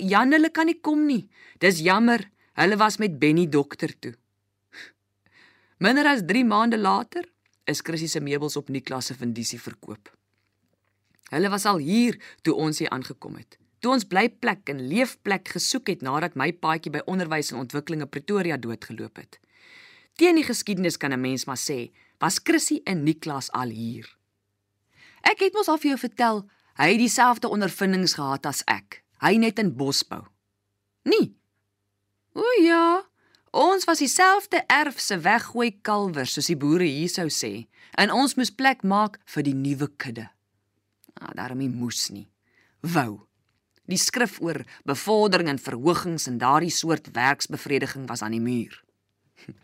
Jan 0.00 0.32
hulle 0.32 0.50
kan 0.50 0.66
nie 0.66 0.80
kom 0.80 1.06
nie. 1.06 1.28
Dis 1.60 1.82
jammer. 1.84 2.30
Hulle 2.54 2.76
was 2.78 2.98
met 2.98 3.18
Benny 3.18 3.46
dokter 3.50 3.92
toe. 4.00 4.14
Minder 5.78 6.06
as 6.06 6.22
3 6.24 6.44
maande 6.46 6.78
later 6.78 7.26
is 7.66 7.82
Chrissy 7.82 8.06
se 8.08 8.20
meubels 8.20 8.56
op 8.56 8.68
Niklas 8.68 9.10
se 9.10 9.14
fundisie 9.14 9.60
verkoop. 9.60 10.08
Hulle 11.32 11.50
was 11.50 11.66
al 11.66 11.82
hier 11.82 12.18
toe 12.42 12.54
ons 12.54 12.78
hier 12.78 12.90
aangekom 12.94 13.36
het. 13.40 13.58
Toe 13.82 13.92
ons 13.92 14.06
blyplek 14.08 14.70
en 14.72 14.84
leefplek 14.88 15.50
gesoek 15.56 15.90
het 15.92 16.04
nadat 16.06 16.38
my 16.40 16.52
paadjie 16.52 16.92
by 16.94 17.02
onderwys 17.10 17.52
en 17.52 17.64
ontwikkeling 17.64 18.04
in 18.06 18.08
Pretoria 18.08 18.56
doodgeloop 18.56 19.18
het. 19.20 19.40
Teen 20.16 20.38
die 20.38 20.46
geskiedenis 20.46 20.96
kan 20.96 21.12
'n 21.12 21.20
mens 21.20 21.44
maar 21.44 21.58
sê, 21.58 21.90
was 22.18 22.40
Chrissy 22.42 22.80
en 22.84 23.02
Niklas 23.02 23.50
al 23.52 23.68
hier. 23.68 24.06
Ek 25.24 25.40
het 25.40 25.56
mos 25.56 25.70
al 25.72 25.80
vir 25.80 25.94
jou 25.94 26.00
vertel, 26.04 26.42
hy 26.80 26.90
het 26.92 27.00
dieselfde 27.00 27.48
ondervindings 27.48 28.16
gehad 28.18 28.46
as 28.46 28.62
ek. 28.70 29.00
Hy 29.24 29.36
net 29.40 29.60
in 29.62 29.72
bosbou. 29.78 30.22
Nee. 31.08 31.32
O 32.34 32.44
ja, 32.60 33.04
ons 33.54 33.86
was 33.88 34.02
dieselfde 34.02 34.64
erf 34.68 34.98
se 35.00 35.16
weggooi 35.22 35.70
kalwers 35.86 36.34
soos 36.34 36.50
die 36.50 36.58
boere 36.58 36.86
hier 36.88 37.12
sou 37.12 37.28
sê, 37.30 37.68
en 37.96 38.12
ons 38.12 38.34
moes 38.36 38.50
plek 38.50 38.82
maak 38.82 39.20
vir 39.30 39.46
die 39.46 39.54
nuwe 39.56 39.88
kudde. 39.96 40.26
Ah, 41.14 41.30
daarom 41.36 41.62
moes 41.78 42.08
nie. 42.10 42.26
Wou. 42.82 43.22
Die 43.88 44.00
skrif 44.00 44.40
oor 44.40 44.62
bevordering 44.88 45.48
en 45.52 45.60
verhogings 45.60 46.26
en 46.28 46.40
daardie 46.40 46.72
soort 46.72 47.12
werksbevrediging 47.14 48.08
was 48.08 48.22
aan 48.24 48.36
die 48.36 48.42
muur. 48.42 48.80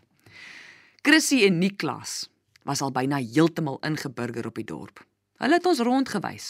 Chrissy 1.05 1.43
en 1.47 1.59
Niklas 1.59 2.29
was 2.63 2.81
al 2.85 2.93
byna 2.93 3.17
heeltemal 3.17 3.81
ingeburger 3.85 4.47
op 4.47 4.59
die 4.61 4.67
dorp. 4.69 5.01
Hulle 5.41 5.57
het 5.57 5.65
ons 5.65 5.79
rondgewys 5.81 6.49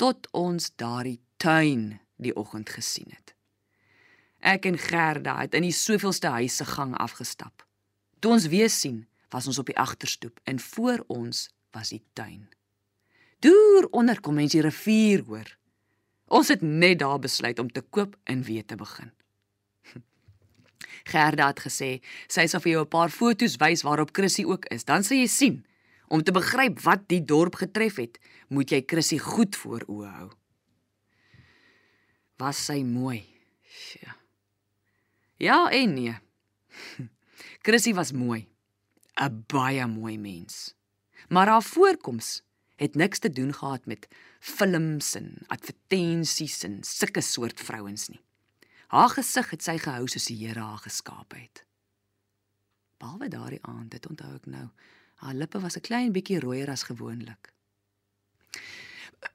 tot 0.00 0.24
ons 0.32 0.70
daardie 0.80 1.18
tuin 1.36 1.98
die 2.16 2.32
oggend 2.32 2.70
gesien 2.72 3.10
het. 3.12 3.34
Ek 4.40 4.64
en 4.64 4.78
Gerda 4.80 5.34
het 5.42 5.52
in 5.58 5.66
die 5.66 5.76
soveelste 5.76 6.32
huise 6.32 6.64
gang 6.64 6.94
afgestap. 6.96 7.66
Toe 8.24 8.32
ons 8.38 8.48
weer 8.48 8.72
sien, 8.72 9.04
was 9.28 9.46
ons 9.46 9.60
op 9.60 9.68
die 9.68 9.76
agterstoep 9.76 10.40
en 10.48 10.60
voor 10.60 11.04
ons 11.12 11.50
was 11.76 11.92
die 11.92 12.00
tuin. 12.16 12.48
Deur 13.44 13.88
onder 13.92 14.20
kom 14.20 14.40
mens 14.40 14.56
die 14.56 14.64
rivier 14.64 15.26
hoor. 15.28 15.56
Ons 16.32 16.48
het 16.48 16.64
net 16.64 17.02
daar 17.04 17.20
besluit 17.20 17.58
om 17.58 17.68
te 17.68 17.84
koop 17.84 18.16
en 18.24 18.42
weer 18.48 18.64
te 18.64 18.80
begin. 18.80 19.12
Gerda 21.12 21.52
het 21.52 21.60
gesê 21.68 21.98
sy 22.32 22.48
sal 22.48 22.64
vir 22.64 22.78
jou 22.78 22.84
'n 22.84 22.94
paar 22.96 23.12
foto's 23.12 23.60
wys 23.60 23.84
waarop 23.84 24.16
Chrissy 24.16 24.44
ook 24.44 24.64
is. 24.72 24.84
Dan 24.84 25.04
sal 25.04 25.20
jy 25.20 25.26
sien. 25.26 25.66
Om 26.10 26.22
te 26.26 26.34
begryp 26.34 26.80
wat 26.82 27.06
die 27.10 27.22
dorp 27.22 27.60
getref 27.60 28.00
het, 28.02 28.18
moet 28.50 28.72
jy 28.74 28.82
Chrissy 28.86 29.20
goed 29.22 29.54
voor 29.56 29.84
oë 29.86 30.08
hou. 30.10 30.28
Was 32.42 32.64
sy 32.66 32.80
mooi? 32.82 33.20
Ja. 34.00 34.16
Ja 35.38 35.58
en 35.70 35.94
nee. 35.94 36.16
Chrissy 37.64 37.94
was 37.94 38.12
mooi. 38.12 38.48
'n 39.20 39.44
Baie 39.46 39.86
mooi 39.86 40.18
mens. 40.18 40.74
Maar 41.28 41.48
haar 41.48 41.62
voorkoms 41.62 42.42
het 42.76 42.94
niks 42.94 43.18
te 43.18 43.30
doen 43.30 43.54
gehad 43.54 43.86
met 43.86 44.08
films 44.40 45.14
en 45.14 45.34
advertensies 45.46 46.62
en 46.62 46.82
sulke 46.82 47.20
soort 47.20 47.60
vrouens 47.60 48.08
nie. 48.08 48.20
Haar 48.88 49.08
gesig 49.08 49.50
het 49.50 49.62
sy 49.62 49.76
gehou 49.78 50.08
soos 50.08 50.26
die 50.26 50.38
Here 50.40 50.60
haar 50.60 50.80
geskaap 50.82 51.36
het. 51.36 51.64
Behalwe 52.98 53.28
daardie 53.28 53.62
aand, 53.62 53.90
dit 53.90 54.06
onthou 54.08 54.34
ek 54.34 54.46
nou, 54.46 54.66
haar 55.20 55.36
lippe 55.36 55.60
was 55.60 55.76
'n 55.76 55.86
klein 55.88 56.12
bietjie 56.12 56.40
rooier 56.40 56.70
as 56.70 56.88
gewoonlik. 56.88 57.52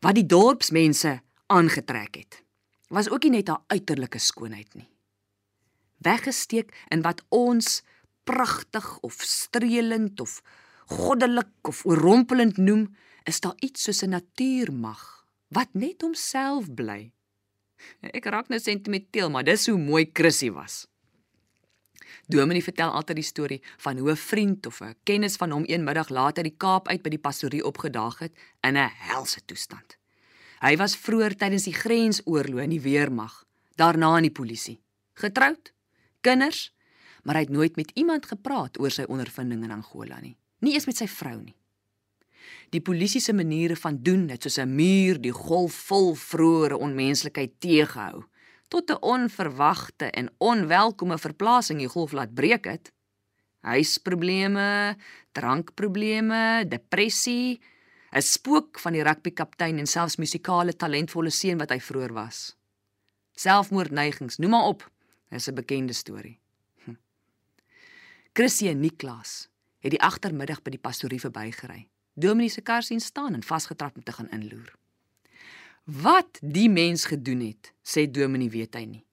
Wat 0.02 0.16
die 0.16 0.26
dorpsmense 0.26 1.22
aangetrek 1.46 2.16
het, 2.16 2.44
was 2.90 3.10
ook 3.10 3.24
nie 3.24 3.32
net 3.38 3.48
haar 3.48 3.64
uiterlike 3.68 4.20
skoonheid 4.20 4.74
nie. 4.74 4.90
Weggesteek 5.98 6.74
in 6.90 7.02
wat 7.02 7.24
ons 7.30 7.84
pragtig 8.24 9.00
of 9.00 9.14
streelend 9.22 10.20
of 10.20 10.42
goddelik 10.86 11.68
of 11.68 11.86
oorrompelend 11.86 12.58
noem, 12.58 12.96
is 13.24 13.40
daar 13.40 13.58
iets 13.60 13.84
soos 13.84 14.02
'n 14.02 14.10
natuurmag 14.10 15.28
wat 15.48 15.74
net 15.74 16.02
homself 16.02 16.74
bly. 16.74 17.12
Ek 18.02 18.26
raak 18.26 18.48
nou 18.48 18.60
sentimenteel, 18.60 19.30
maar 19.30 19.44
dis 19.44 19.68
hoe 19.68 19.78
mooi 19.78 20.10
Chrissy 20.14 20.52
was. 20.52 20.88
Dominee 22.28 22.64
vertel 22.64 22.92
altyd 22.92 23.16
die 23.16 23.26
storie 23.26 23.62
van 23.78 23.98
hoe 23.98 24.12
'n 24.12 24.16
vriend 24.16 24.66
of 24.66 24.82
'n 24.82 24.96
kennis 25.04 25.36
van 25.36 25.52
hom 25.52 25.64
een 25.66 25.84
middag 25.84 26.10
later 26.10 26.44
die 26.44 26.56
Kaap 26.58 26.88
uit 26.88 27.02
by 27.02 27.10
die 27.10 27.20
pastorie 27.20 27.66
opgedaag 27.66 28.20
het 28.20 28.34
in 28.62 28.78
'n 28.78 28.92
helse 28.94 29.46
toestand. 29.46 29.98
Hy 30.60 30.78
was 30.78 30.98
vroeër 30.98 31.36
tydens 31.36 31.64
die 31.64 31.74
grensoorlog 31.74 32.60
in 32.60 32.70
die 32.70 32.82
weermag, 32.82 33.44
daarna 33.76 34.18
in 34.18 34.24
die 34.24 34.32
polisie. 34.32 34.80
Getroud, 35.14 35.74
kinders, 36.22 36.74
maar 37.24 37.36
hy 37.36 37.42
het 37.42 37.50
nooit 37.50 37.76
met 37.76 37.92
iemand 37.94 38.26
gepraat 38.26 38.80
oor 38.80 38.92
sy 38.92 39.04
ondervindinge 39.08 39.64
in 39.64 39.72
Angola 39.72 40.20
nie, 40.20 40.38
nie 40.60 40.74
eens 40.74 40.86
met 40.86 40.98
sy 40.98 41.08
vrou 41.08 41.42
nie. 41.42 41.56
Die 42.70 42.82
polisie 42.82 43.22
se 43.22 43.34
maniere 43.34 43.76
van 43.76 43.98
doen 44.04 44.30
het 44.30 44.44
soos 44.44 44.58
'n 44.58 44.76
muur 44.76 45.22
die 45.22 45.32
golf 45.32 45.74
vol 45.74 46.16
vroeëre 46.16 46.78
onmenslikheid 46.78 47.60
teëgehou 47.60 48.24
tot 48.68 48.90
'n 48.92 49.02
onverwagte 49.02 50.06
en 50.06 50.34
onwelkome 50.38 51.18
verplasing 51.18 51.80
die 51.80 51.88
golf 51.88 52.12
laat 52.12 52.34
breek 52.34 52.66
het. 52.66 52.92
Huisprobleme, 53.60 54.98
drankprobleme, 55.32 56.66
depressie, 56.68 57.62
'n 58.12 58.22
spook 58.22 58.80
van 58.80 58.94
die 58.94 59.04
rugbykaptein 59.04 59.78
en 59.78 59.88
selfs 59.88 60.16
musikale 60.16 60.76
talentvolle 60.76 61.30
seun 61.30 61.58
wat 61.58 61.70
hy 61.70 61.80
vroeër 61.80 62.14
was. 62.14 62.56
Selfmoordneigings, 63.36 64.38
noem 64.38 64.50
maar 64.50 64.68
op, 64.72 64.92
is 65.30 65.48
'n 65.48 65.54
bekende 65.54 65.94
storie. 65.94 66.40
Hm. 66.84 66.96
Chrissy 68.34 68.68
en 68.68 68.80
Niklas 68.80 69.50
het 69.80 69.92
die 69.92 70.02
agtermiddag 70.02 70.62
by 70.62 70.70
die 70.70 70.80
pastorie 70.80 71.20
verbygery. 71.20 71.88
Dominee 72.14 72.50
se 72.50 72.62
kar 72.62 72.84
sien 72.84 73.00
staan 73.00 73.34
en 73.34 73.44
vasgetrap 73.44 73.96
om 73.96 74.04
te 74.04 74.12
gaan 74.12 74.30
inloer. 74.30 74.74
Wat 75.86 76.40
die 76.42 76.70
mens 76.70 77.06
gedoen 77.06 77.44
het, 77.46 77.70
sê 77.86 78.08
Dominee 78.10 78.50
weet 78.50 78.74
hy 78.74 78.86
nie. 78.90 79.04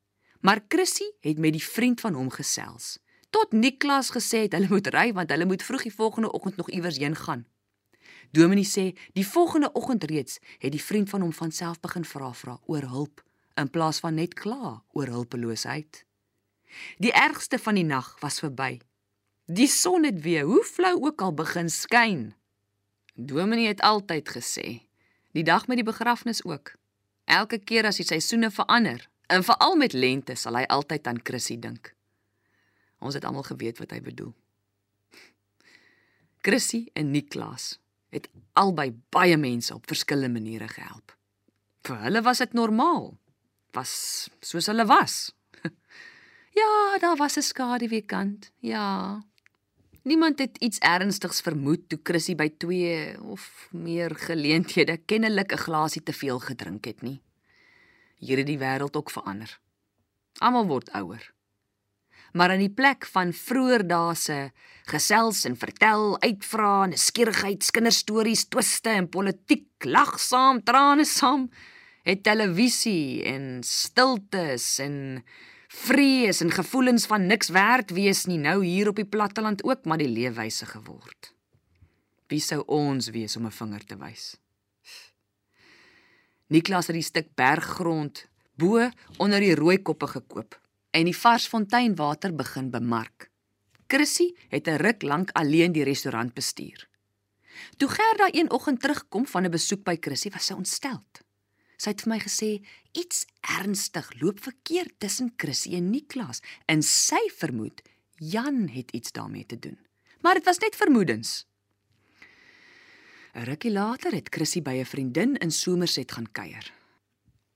Maar 0.40 0.62
Chrissy 0.72 1.04
het 1.20 1.38
met 1.38 1.52
die 1.52 1.64
vriend 1.64 2.00
van 2.00 2.14
hom 2.16 2.30
gesels. 2.32 2.96
Tot 3.28 3.52
Niklas 3.52 4.08
gesê 4.14 4.46
het 4.46 4.54
hulle 4.56 4.70
moet 4.70 4.88
ry 4.94 5.10
want 5.12 5.30
hulle 5.30 5.44
moet 5.44 5.62
vroeg 5.62 5.84
die 5.84 5.92
volgende 5.92 6.30
oggend 6.32 6.56
nog 6.56 6.70
iewers 6.72 6.96
heen 6.96 7.16
gaan. 7.16 7.44
Dominee 8.32 8.64
sê 8.64 8.84
die 9.12 9.26
volgende 9.26 9.68
oggend 9.76 10.04
reeds 10.08 10.38
het 10.58 10.72
die 10.72 10.80
vriend 10.80 11.12
van 11.12 11.20
hom 11.20 11.32
van 11.36 11.52
self 11.52 11.80
begin 11.80 12.08
vra 12.08 12.32
vra 12.32 12.56
oor 12.64 12.88
hulp 12.88 13.20
in 13.60 13.68
plaas 13.68 14.00
van 14.00 14.16
net 14.16 14.32
kla 14.34 14.78
oor 14.96 15.12
hulpeloosheid. 15.12 16.04
Die 16.96 17.12
ergste 17.12 17.58
van 17.60 17.76
die 17.76 17.84
nag 17.84 18.14
was 18.24 18.40
verby. 18.40 18.78
Die 19.44 19.68
son 19.68 20.08
het 20.08 20.22
weer, 20.24 20.48
hoe 20.48 20.64
flou 20.64 20.94
ook 21.04 21.20
al 21.20 21.34
begin 21.36 21.68
skyn. 21.68 22.32
Dominee 23.12 23.68
het 23.68 23.84
altyd 23.84 24.32
gesê, 24.32 24.80
die 25.32 25.44
dag 25.44 25.66
met 25.66 25.80
die 25.80 25.86
begrafnis 25.86 26.44
ook. 26.44 26.74
Elke 27.24 27.58
keer 27.58 27.86
as 27.86 27.96
die 28.00 28.06
seisoene 28.06 28.50
verander, 28.50 29.08
en 29.32 29.44
veral 29.44 29.76
met 29.80 29.92
lente, 29.92 30.36
sal 30.36 30.58
hy 30.60 30.64
altyd 30.68 31.06
aan 31.08 31.20
Chrissy 31.24 31.56
dink. 31.58 31.94
Ons 33.02 33.16
het 33.18 33.24
almal 33.24 33.46
geweet 33.46 33.80
wat 33.82 33.94
hy 33.94 34.00
bedoel. 34.04 34.32
Chrissy 36.42 36.88
en 36.98 37.12
Niklas 37.14 37.76
het 38.12 38.28
albei 38.58 38.90
baie 39.14 39.38
mense 39.40 39.74
op 39.74 39.88
verskillende 39.88 40.40
maniere 40.40 40.68
gehelp. 40.68 41.14
Vir 41.86 42.02
hulle 42.04 42.22
was 42.22 42.42
dit 42.42 42.52
normaal. 42.52 43.12
Was 43.72 43.92
soos 44.44 44.68
hulle 44.72 44.86
was. 44.86 45.30
Ja, 46.52 46.98
daar 47.00 47.16
was 47.16 47.36
'n 47.36 47.42
skaduweekant. 47.42 48.52
Ja, 48.60 49.24
Niemand 50.02 50.38
het 50.38 50.56
iets 50.58 50.78
ernstigs 50.82 51.40
vermoed 51.40 51.84
toe 51.88 51.98
Chrissy 52.02 52.34
by 52.34 52.48
2 52.58 53.20
of 53.22 53.68
meer 53.70 54.10
geleenthede 54.18 54.96
kennelik 54.96 55.52
'n 55.52 55.64
glasie 55.66 56.02
te 56.02 56.12
veel 56.12 56.38
gedrink 56.38 56.84
het 56.84 57.02
nie. 57.02 57.20
Hier 58.18 58.36
het 58.36 58.46
die 58.46 58.58
wêreld 58.58 58.96
ook 58.96 59.10
verander. 59.10 59.60
Almal 60.38 60.66
word 60.66 60.90
ouer. 60.90 61.32
Maar 62.32 62.52
in 62.52 62.58
die 62.58 62.74
plek 62.74 63.06
van 63.06 63.32
vroeër 63.32 63.86
dae 63.86 64.14
se 64.14 64.50
gesels 64.84 65.44
en 65.44 65.56
vertel, 65.56 66.20
uitvra 66.20 66.84
en 66.84 66.98
skierigheid, 66.98 67.70
kinderstories, 67.70 68.44
twiste 68.48 68.88
en 68.88 69.08
politiek, 69.08 69.84
lag 69.84 70.20
saam, 70.20 70.62
trane 70.62 71.04
saam, 71.04 71.50
het 72.02 72.22
televisie 72.22 73.22
en 73.24 73.62
stiltes 73.62 74.78
en 74.78 75.24
vrees 75.72 76.40
en 76.40 76.50
gevoelens 76.52 77.06
van 77.06 77.26
niks 77.26 77.48
werd 77.48 77.90
wees 77.90 78.26
nie 78.28 78.38
nou 78.38 78.60
hier 78.64 78.88
op 78.88 78.96
die 79.00 79.08
platteland 79.08 79.64
ook 79.64 79.84
maar 79.84 79.98
die 79.98 80.10
leefwyse 80.10 80.66
geword. 80.66 81.32
Wie 82.28 82.40
sou 82.40 82.62
ons 82.66 83.10
wees 83.10 83.36
om 83.36 83.46
'n 83.46 83.58
vinger 83.60 83.84
te 83.84 83.96
wys? 83.96 84.36
Niklas 86.46 86.86
het 86.86 86.94
die 86.94 87.02
stuk 87.02 87.34
berggrond 87.34 88.28
bo 88.54 88.90
onder 89.16 89.40
die 89.40 89.54
rooi 89.54 89.78
koppe 89.82 90.06
gekoop 90.06 90.60
en 90.90 91.04
die 91.04 91.16
vars 91.16 91.46
fonteinwater 91.48 92.34
begin 92.34 92.70
bemark. 92.70 93.30
Chrissy 93.88 94.34
het 94.48 94.68
'n 94.68 94.76
ruk 94.76 95.02
lank 95.02 95.30
alleen 95.32 95.72
die 95.72 95.84
restaurant 95.84 96.34
bestuur. 96.34 96.88
Toe 97.76 97.88
Gerda 97.88 98.28
een 98.30 98.50
oggend 98.50 98.80
terugkom 98.80 99.26
van 99.26 99.44
'n 99.44 99.50
besoek 99.50 99.82
by 99.84 99.96
Chrissy, 100.00 100.30
was 100.30 100.46
sy 100.46 100.52
ontsteld. 100.52 101.20
Sy 101.82 101.90
het 101.90 102.04
vir 102.04 102.12
my 102.12 102.18
gesê 102.22 102.50
iets 102.94 103.24
ernstig 103.58 104.06
loop 104.20 104.38
verkeerd 104.38 104.94
tussen 105.02 105.32
Chrissy 105.36 105.74
en 105.74 105.88
Niklas 105.90 106.38
en 106.70 106.84
sy 106.86 107.18
vermoed 107.40 107.82
Jan 108.22 108.68
het 108.70 108.92
iets 108.94 109.10
daarmee 109.10 109.46
te 109.46 109.58
doen. 109.58 109.78
Maar 110.22 110.38
dit 110.38 110.46
was 110.46 110.62
net 110.62 110.76
vermoedens. 110.78 111.46
'n 113.34 113.48
Rukkie 113.48 113.72
later 113.72 114.12
het 114.12 114.28
Chrissy 114.30 114.62
by 114.62 114.78
'n 114.78 114.86
vriendin 114.86 115.36
in 115.36 115.50
Somerset 115.50 116.12
gaan 116.12 116.30
kuier. 116.32 116.72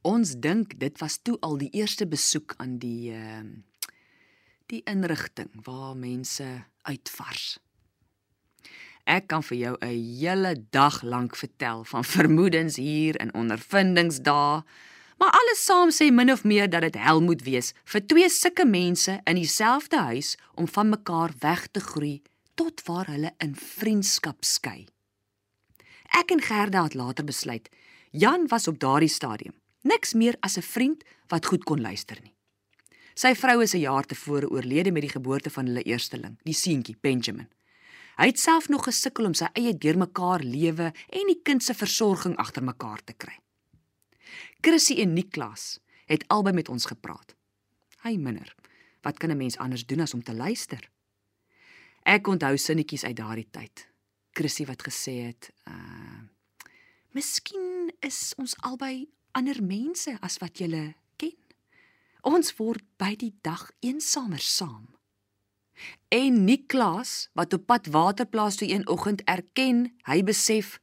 Ons 0.03 0.35
dink 0.41 0.79
dit 0.81 0.99
was 0.99 1.19
toe 1.23 1.39
al 1.41 1.59
die 1.59 1.71
eerste 1.71 2.07
besoek 2.07 2.55
aan 2.57 2.79
die 2.79 3.13
uh 3.13 3.45
die 4.67 4.83
inrigting 4.85 5.51
waar 5.63 5.97
mense 5.97 6.65
uitvars. 6.83 7.59
Ek 9.07 9.29
kan 9.31 9.43
vir 9.43 9.57
jou 9.57 9.77
'n 9.81 9.95
hele 10.19 10.57
dag 10.71 11.03
lank 11.03 11.37
vertel 11.37 11.85
van 11.85 12.05
vermoedens 12.05 12.77
hier 12.77 13.17
en 13.17 13.35
ondervindings 13.35 14.19
daar, 14.19 14.65
maar 15.19 15.31
alles 15.31 15.65
saam 15.65 15.91
sê 15.91 16.11
min 16.11 16.33
of 16.33 16.45
meer 16.45 16.71
dat 16.71 16.81
dit 16.81 16.95
hel 16.95 17.23
moet 17.23 17.43
wees 17.43 17.73
vir 17.85 18.07
twee 18.07 18.29
sulke 18.29 18.67
mense 18.67 19.21
in 19.25 19.35
dieselfde 19.35 19.99
huis 19.99 20.37
om 20.55 20.69
van 20.69 20.89
mekaar 20.89 21.31
weg 21.39 21.67
te 21.67 21.81
groei 21.81 22.23
tot 22.55 22.83
waar 22.85 23.07
hulle 23.07 23.35
in 23.39 23.55
vriendskap 23.55 24.45
skei. 24.45 24.87
Ek 26.19 26.31
en 26.31 26.43
Gerda 26.43 26.83
het 26.83 26.95
later 26.95 27.25
besluit 27.25 27.69
Jan 28.11 28.47
was 28.49 28.69
op 28.69 28.79
daardie 28.79 29.09
stadium 29.09 29.55
niks 29.83 30.15
meer 30.15 30.37
as 30.41 30.57
'n 30.57 30.63
vriend 30.63 31.05
wat 31.29 31.47
goed 31.47 31.65
kon 31.65 31.81
luister 31.81 32.19
nie. 32.23 32.35
Sy 33.15 33.35
vrou 33.35 33.63
is 33.63 33.75
'n 33.75 33.81
jaar 33.81 34.05
tevore 34.05 34.51
oorlede 34.51 34.93
met 34.93 35.03
die 35.03 35.11
geboorte 35.11 35.51
van 35.51 35.67
hulle 35.67 35.83
eersteling, 35.83 36.39
die 36.43 36.55
seentjie 36.55 36.97
Benjamin. 37.01 37.49
Hy 38.17 38.31
het 38.31 38.41
self 38.41 38.69
nog 38.73 38.87
gesukkel 38.89 39.29
om 39.29 39.35
sy 39.37 39.49
eie 39.53 39.75
deurmekaar 39.77 40.41
lewe 40.41 40.93
en 40.93 41.29
die 41.29 41.41
kind 41.45 41.65
se 41.65 41.75
versorging 41.77 42.37
agter 42.41 42.65
mekaar 42.65 43.03
te 43.05 43.13
kry. 43.13 43.35
Chrissy 44.65 44.97
en 45.03 45.13
Niklas 45.13 45.79
het 46.09 46.25
albei 46.33 46.55
met 46.57 46.71
ons 46.73 46.89
gepraat. 46.89 47.35
Hy 48.07 48.17
minder. 48.17 48.55
Wat 49.03 49.19
kan 49.19 49.31
'n 49.31 49.37
mens 49.37 49.59
anders 49.59 49.87
doen 49.87 50.01
as 50.01 50.15
om 50.15 50.23
te 50.23 50.35
luister? 50.35 50.91
Ek 52.03 52.27
onthou 52.27 52.57
sinnetjies 52.57 53.05
uit 53.05 53.17
daardie 53.17 53.49
tyd. 53.51 53.89
Chrissy 54.33 54.65
wat 54.65 54.83
gesê 54.83 55.27
het, 55.27 55.51
uh 55.67 56.25
Miskien 57.11 57.93
is 58.01 58.35
ons 58.37 58.57
albei 58.61 59.09
ander 59.33 59.63
mense 59.63 60.19
as 60.21 60.37
wat 60.39 60.59
jy 60.59 60.95
ken. 61.17 61.37
Ons 62.23 62.57
word 62.57 62.85
by 62.99 63.15
die 63.17 63.33
dag 63.41 63.71
eensamer 63.81 64.39
saam. 64.39 64.96
En 66.09 66.45
Niklas 66.45 67.29
wat 67.33 67.53
op 67.53 67.67
pad 67.67 67.87
waterplaas 67.87 68.57
toe 68.57 68.69
een 68.69 68.89
oggend 68.89 69.23
erken, 69.25 69.95
hy 70.03 70.23
besef 70.23 70.81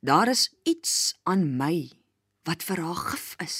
daar 0.00 0.28
is 0.28 0.54
iets 0.62 1.18
aan 1.22 1.56
my 1.56 1.90
wat 2.46 2.62
vir 2.62 2.80
haar 2.80 3.02
gif 3.10 3.34
is. 3.42 3.58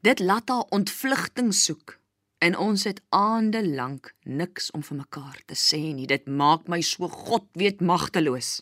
Dit 0.00 0.18
laat 0.18 0.48
haar 0.48 0.68
ontvlugting 0.72 1.54
soek 1.54 1.98
en 2.38 2.56
ons 2.56 2.84
het 2.84 3.00
aande 3.08 3.62
lank 3.66 4.14
niks 4.22 4.70
om 4.70 4.82
vir 4.84 4.96
mekaar 4.96 5.40
te 5.46 5.56
sê 5.56 5.80
nie. 5.92 6.06
Dit 6.06 6.26
maak 6.26 6.68
my 6.68 6.80
so 6.80 7.08
God 7.08 7.48
weet 7.52 7.80
magteloos. 7.80 8.60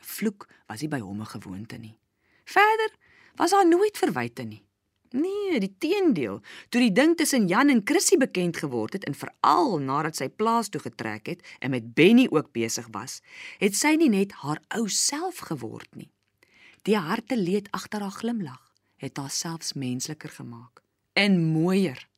Vloek 0.00 0.48
was 0.68 0.80
nie 0.80 0.88
by 0.88 1.00
hom 1.00 1.20
'n 1.20 1.32
gewoonte 1.36 1.76
nie. 1.78 1.96
Verder 2.44 2.90
was 3.36 3.50
daar 3.50 3.68
nooit 3.68 3.98
verwyte 3.98 4.42
nie. 4.42 4.62
Nee, 5.14 5.60
die 5.62 5.70
teendeel. 5.78 6.40
Toe 6.74 6.80
die 6.82 6.92
ding 6.92 7.12
tussen 7.14 7.46
Jan 7.46 7.70
en 7.70 7.84
Chrissy 7.86 8.16
bekend 8.18 8.56
geword 8.58 8.96
het 8.96 9.04
en 9.06 9.14
veral 9.14 9.76
nadat 9.78 10.18
sy 10.18 10.26
plaas 10.26 10.72
toe 10.74 10.80
getrek 10.82 11.30
het 11.30 11.44
en 11.62 11.70
met 11.70 11.92
Benny 11.94 12.26
ook 12.30 12.50
besig 12.56 12.88
was, 12.90 13.20
het 13.62 13.78
sy 13.78 13.94
nie 14.00 14.10
net 14.10 14.34
haar 14.42 14.58
ou 14.74 14.88
self 14.90 15.38
geword 15.46 15.86
nie. 15.94 16.10
Die 16.82 16.98
harteleed 16.98 17.70
agter 17.70 18.02
haar 18.02 18.18
glimlag 18.18 18.60
het 18.98 19.16
haar 19.20 19.30
selfs 19.30 19.76
mensliker 19.78 20.34
gemaak 20.34 20.82
en 21.14 21.38
mooier. 21.52 22.08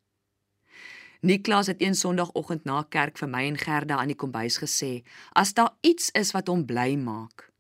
Niklas 1.21 1.67
het 1.67 1.83
een 1.83 1.95
Sondagoggend 1.95 2.65
na 2.65 2.81
kerk 2.89 3.21
vir 3.21 3.29
my 3.29 3.45
en 3.51 3.61
Gerda 3.61 4.01
aan 4.01 4.13
die 4.13 4.17
kombuis 4.17 4.57
gesê: 4.63 5.05
"As 5.33 5.53
daar 5.53 5.77
iets 5.81 6.11
is 6.17 6.33
wat 6.33 6.49
hom 6.49 6.65
bly 6.65 6.95
maak, 6.97 7.51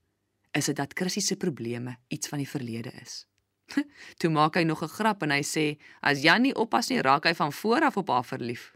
is 0.52 0.64
dit 0.64 0.76
dat 0.76 0.96
Chrissy 0.96 1.20
se 1.20 1.36
probleme 1.36 1.98
iets 2.08 2.28
van 2.28 2.38
die 2.38 2.48
verlede 2.48 2.92
is." 3.02 3.26
Toe 4.18 4.30
maak 4.30 4.56
hy 4.56 4.64
nog 4.64 4.82
'n 4.82 4.88
grap 4.88 5.22
en 5.22 5.30
hy 5.30 5.42
sê 5.42 5.78
as 6.00 6.22
Jan 6.22 6.42
nie 6.42 6.54
oppas 6.54 6.88
nie, 6.88 7.00
raak 7.00 7.24
hy 7.24 7.34
van 7.34 7.52
voor 7.52 7.82
af 7.82 7.96
op 7.96 8.08
haar 8.08 8.24
verlief. 8.24 8.72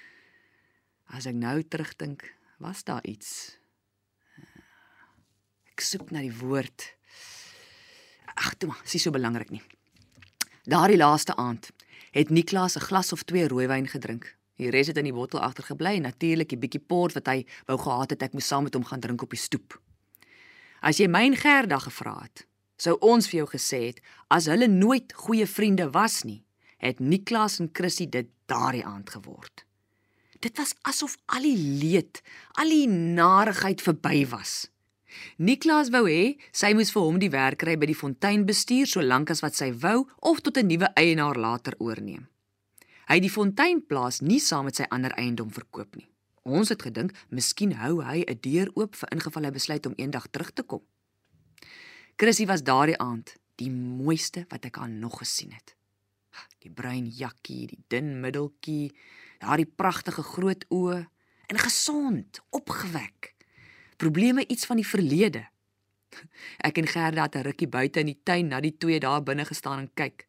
As 1.14 1.26
ek 1.26 1.34
nou 1.34 1.62
terugdink, 1.62 2.24
was 2.58 2.84
daar 2.84 3.04
iets. 3.04 3.58
Ek 5.72 5.80
soek 5.80 6.10
na 6.10 6.20
die 6.20 6.32
woord. 6.32 6.96
Ag, 8.34 8.54
toe 8.56 8.68
maar, 8.68 8.82
dis 8.84 9.02
so 9.02 9.10
belangrik 9.10 9.50
nie. 9.50 9.62
Daardie 10.64 10.96
laaste 10.96 11.36
aand 11.36 11.70
het 12.16 12.30
Niklas 12.30 12.76
'n 12.76 12.86
glas 12.88 13.12
of 13.12 13.22
twee 13.22 13.48
rooiwyn 13.48 13.88
gedrink. 13.88 14.36
Die 14.56 14.70
res 14.70 14.86
het 14.86 14.96
in 14.96 15.04
die 15.04 15.12
bottel 15.12 15.40
agtergebly 15.40 15.96
en 15.96 16.02
natuurlik 16.02 16.52
'n 16.52 16.58
bietjie 16.58 16.80
port 16.80 17.12
wat 17.12 17.26
hy 17.26 17.46
wou 17.66 17.78
gehad 17.78 18.10
het 18.10 18.22
ek 18.22 18.32
moes 18.32 18.46
saam 18.46 18.62
met 18.62 18.74
hom 18.74 18.84
gaan 18.84 19.00
drink 19.00 19.22
op 19.22 19.30
die 19.30 19.38
stoep. 19.38 19.80
As 20.80 20.96
jy 20.96 21.08
my 21.08 21.24
en 21.26 21.36
Gerda 21.36 21.78
gevra 21.78 22.22
het, 22.22 22.46
sou 22.76 22.96
ons 23.00 23.28
vir 23.28 23.42
jou 23.42 23.48
gesê 23.54 23.80
het 23.90 24.00
as 24.28 24.48
hulle 24.50 24.68
nooit 24.68 25.12
goeie 25.12 25.46
vriende 25.46 25.90
was 25.90 26.22
nie, 26.24 26.42
het 26.78 27.00
Niklas 27.00 27.60
en 27.60 27.70
Chrissy 27.72 28.06
dit 28.08 28.28
daardie 28.46 28.84
aand 28.84 29.10
geword. 29.10 29.64
Dit 30.40 30.58
was 30.60 30.74
asof 30.82 31.16
al 31.32 31.46
die 31.48 31.56
leed, 31.80 32.22
al 32.60 32.70
die 32.70 32.88
narigheid 32.88 33.80
verby 33.82 34.26
was. 34.28 34.68
Niklas 35.40 35.90
wou 35.94 36.04
hê 36.08 36.36
sy 36.52 36.72
moes 36.76 36.92
vir 36.92 37.04
hom 37.06 37.20
die 37.22 37.32
werk 37.32 37.62
kry 37.62 37.76
by 37.80 37.88
die 37.88 37.96
fontein 37.96 38.44
bestuur 38.48 38.88
solank 38.90 39.32
as 39.32 39.42
wat 39.44 39.56
sy 39.56 39.70
wou 39.84 40.04
of 40.20 40.42
tot 40.44 40.58
'n 40.58 40.68
nuwe 40.68 40.88
eienaar 40.94 41.38
later 41.40 41.74
oorneem. 41.78 42.28
Hy 43.08 43.14
het 43.14 43.22
die 43.22 43.30
fonteinplaas 43.30 44.20
nie 44.20 44.40
saam 44.40 44.64
met 44.66 44.76
sy 44.76 44.86
ander 44.90 45.12
eiendom 45.14 45.50
verkoop 45.50 45.96
nie. 45.96 46.08
Ons 46.42 46.68
het 46.68 46.82
gedink 46.82 47.12
miskien 47.30 47.72
hou 47.72 48.02
hy 48.02 48.24
'n 48.26 48.38
deur 48.40 48.68
oop 48.74 48.94
vir 48.94 49.08
ingeval 49.12 49.44
hy 49.44 49.50
besluit 49.50 49.86
om 49.86 49.94
eendag 49.96 50.26
terug 50.30 50.52
te 50.52 50.62
kom. 50.62 50.82
Chrissy 52.16 52.46
was 52.48 52.62
daardie 52.64 52.96
aand 52.96 53.34
die 53.60 53.68
mooiste 53.68 54.46
wat 54.48 54.64
ek 54.64 54.78
haar 54.80 54.88
nog 54.88 55.18
gesien 55.20 55.50
het. 55.52 55.74
Die 56.64 56.72
bruin 56.72 57.10
jakkie, 57.12 57.66
die 57.68 57.82
dun 57.92 58.14
middeltjie, 58.22 58.94
daardie 59.42 59.68
pragtige 59.68 60.24
groot 60.24 60.64
oë 60.72 61.02
en 61.52 61.58
gesond, 61.60 62.40
opgewek. 62.56 63.34
Probleme 64.00 64.46
iets 64.48 64.64
van 64.64 64.80
die 64.80 64.86
verlede. 64.88 65.42
Ek 66.64 66.80
en 66.80 66.88
Gerda 66.88 67.26
het 67.28 67.36
'n 67.36 67.44
rukkie 67.44 67.68
buite 67.68 68.00
in 68.00 68.06
die 68.06 68.20
tuin 68.24 68.48
na 68.48 68.60
die 68.60 68.76
twee 68.78 69.00
daar 69.00 69.22
binne 69.22 69.44
gestaan 69.44 69.78
en 69.78 69.90
kyk. 69.94 70.26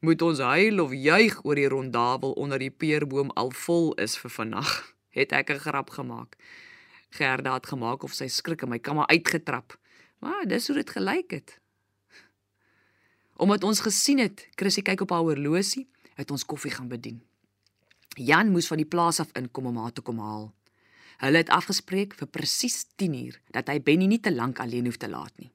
Moet 0.00 0.22
ons 0.22 0.38
huil 0.38 0.80
of 0.82 0.90
juig 0.92 1.44
oor 1.44 1.54
die 1.54 1.68
rondawel 1.68 2.32
onder 2.32 2.58
die 2.58 2.70
peerboom 2.70 3.30
al 3.30 3.50
vol 3.50 3.94
is 3.94 4.18
vir 4.18 4.30
vannag? 4.30 4.94
Het 5.16 5.32
ek 5.32 5.50
'n 5.50 5.58
grap 5.58 5.90
gemaak. 5.90 6.36
Gerda 7.10 7.54
het 7.54 7.66
gemaak 7.66 8.02
of 8.02 8.12
sy 8.12 8.26
skrik 8.26 8.62
en 8.62 8.68
my 8.68 8.78
kamma 8.78 9.06
uitgetrap. 9.06 9.78
Maar 10.22 10.46
dis 10.46 10.66
hoe 10.66 10.76
dit 10.76 10.90
gelyk 10.90 11.30
het. 11.30 11.58
Omdat 13.42 13.64
ons 13.64 13.80
gesien 13.82 14.20
het, 14.22 14.46
Chrissy 14.54 14.84
kyk 14.86 15.02
op 15.02 15.10
haar 15.10 15.26
horlosie, 15.26 15.88
het 16.14 16.30
ons 16.30 16.44
koffie 16.46 16.70
gaan 16.70 16.88
bedien. 16.88 17.18
Jan 18.14 18.52
moes 18.54 18.68
van 18.70 18.78
die 18.78 18.86
plaas 18.86 19.18
af 19.20 19.32
inkom 19.38 19.66
om 19.72 19.80
haar 19.82 19.92
te 19.92 20.04
kom 20.04 20.20
haal. 20.22 20.52
Hulle 21.22 21.42
het 21.42 21.50
afgespreek 21.50 22.14
vir 22.18 22.30
presies 22.30 22.84
10uur 23.02 23.40
dat 23.56 23.70
hy 23.72 23.80
Benny 23.82 24.06
nie 24.10 24.20
te 24.22 24.30
lank 24.34 24.60
alleen 24.62 24.86
hoef 24.86 25.00
te 25.02 25.10
laat 25.10 25.34
nie. 25.42 25.50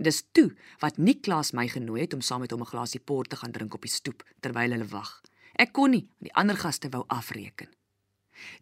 Dis 0.00 0.24
toe 0.32 0.48
wat 0.82 0.98
Niklas 0.98 1.52
my 1.52 1.68
genooi 1.68 2.00
het 2.06 2.14
om 2.16 2.24
saam 2.24 2.40
met 2.40 2.50
hom 2.50 2.62
'n 2.62 2.72
glasie 2.72 3.00
port 3.00 3.30
te 3.30 3.36
gaan 3.36 3.52
drink 3.52 3.74
op 3.74 3.82
die 3.82 3.94
stoep 3.94 4.24
terwyl 4.40 4.70
hulle 4.70 4.88
wag. 4.88 5.22
Ek 5.54 5.72
kon 5.72 5.90
nie, 5.90 6.08
die 6.18 6.34
ander 6.34 6.56
gaste 6.56 6.88
wou 6.88 7.04
afreken. 7.06 7.68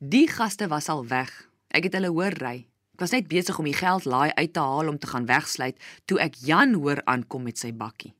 Die 0.01 0.29
gaste 0.29 0.69
was 0.69 0.89
al 0.89 1.07
weg. 1.07 1.49
Ek 1.69 1.85
het 1.85 1.93
hulle 1.93 2.11
hoor 2.11 2.33
ry 2.33 2.67
Ek 2.99 3.05
was 3.07 3.13
net 3.15 3.29
besig 3.31 3.55
om 3.63 3.67
die 3.69 3.77
geldlaai 3.79 4.33
uit 4.35 4.53
te 4.57 4.59
haal 4.59 4.89
om 4.91 4.97
te 4.99 5.07
gaan 5.07 5.29
wegsluit 5.31 5.77
toe 6.11 6.17
ek 6.19 6.35
Jan 6.43 6.73
hoor 6.83 6.99
aankom 7.07 7.45
met 7.47 7.61
sy 7.61 7.71
bakkie. 7.71 8.11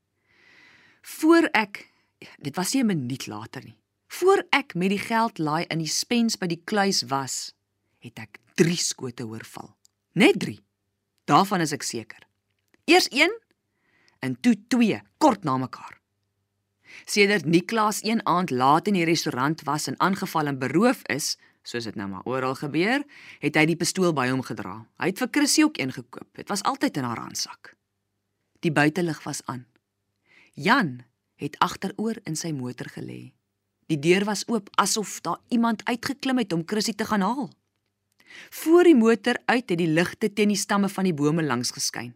Voor 1.19 1.49
ek 1.51 1.81
dit 2.39 2.55
was 2.55 2.71
nie 2.73 2.83
'n 2.83 2.87
minuut 2.87 3.27
later 3.27 3.61
nie. 3.65 3.75
Voor 4.07 4.43
ek 4.55 4.75
met 4.75 4.89
die 4.89 5.03
geldlaai 5.03 5.65
in 5.67 5.79
die 5.79 5.91
spens 5.91 6.37
by 6.37 6.47
die 6.47 6.61
kluis 6.63 7.03
was, 7.11 7.51
het 7.99 8.19
ek 8.19 8.39
3 8.55 8.77
skote 8.77 9.23
hoor 9.23 9.43
val. 9.43 9.75
Net 10.13 10.39
3. 10.39 10.59
Daarvan 11.25 11.59
is 11.59 11.73
ek 11.73 11.83
seker. 11.83 12.23
Eers 12.85 13.09
1 13.11 13.35
en 14.19 14.39
toe 14.39 14.55
2 14.67 15.01
kort 15.17 15.43
na 15.43 15.57
mekaar. 15.57 15.99
Sedert 17.05 17.45
Niklas 17.45 18.03
een 18.03 18.25
aand 18.25 18.49
laat 18.49 18.87
in 18.87 18.93
die 18.93 19.05
restaurant 19.05 19.61
was 19.63 19.87
en 19.87 19.99
aangeval 19.99 20.47
en 20.47 20.59
beroof 20.59 21.01
is, 21.03 21.37
soos 21.63 21.83
dit 21.83 21.95
nou 21.95 22.07
maar 22.09 22.25
oral 22.25 22.55
gebeur, 22.55 23.03
het 23.39 23.55
hy 23.55 23.65
die 23.69 23.77
pistool 23.79 24.13
by 24.15 24.29
hom 24.31 24.41
gedra. 24.45 24.85
Hy 25.01 25.11
het 25.11 25.21
vir 25.21 25.31
Chrissy 25.31 25.65
ook 25.67 25.79
een 25.79 25.91
gekoop. 25.93 26.29
Dit 26.35 26.49
was 26.49 26.63
altyd 26.63 26.97
in 26.97 27.07
haar 27.07 27.21
handsak. 27.21 27.75
Die 28.59 28.71
buitelug 28.71 29.23
was 29.23 29.41
aan. 29.45 29.65
Jan 30.53 30.99
het 31.39 31.55
agteroor 31.63 32.19
in 32.27 32.35
sy 32.35 32.51
motor 32.51 32.89
gelê. 32.91 33.31
Die 33.89 33.99
deur 33.99 34.25
was 34.27 34.43
oop 34.47 34.69
asof 34.77 35.19
daar 35.25 35.39
iemand 35.49 35.85
uitgeklim 35.87 36.37
het 36.37 36.53
om 36.53 36.65
Chrissy 36.65 36.93
te 36.93 37.05
gaan 37.05 37.23
haal. 37.25 37.49
Voor 38.49 38.83
die 38.83 38.95
motor 38.95 39.39
uit 39.45 39.69
het 39.69 39.77
die 39.77 39.87
ligte 39.87 40.33
teen 40.33 40.51
die 40.53 40.59
stamme 40.59 40.89
van 40.89 41.07
die 41.07 41.13
bome 41.13 41.43
langs 41.43 41.71
geskyn. 41.71 42.13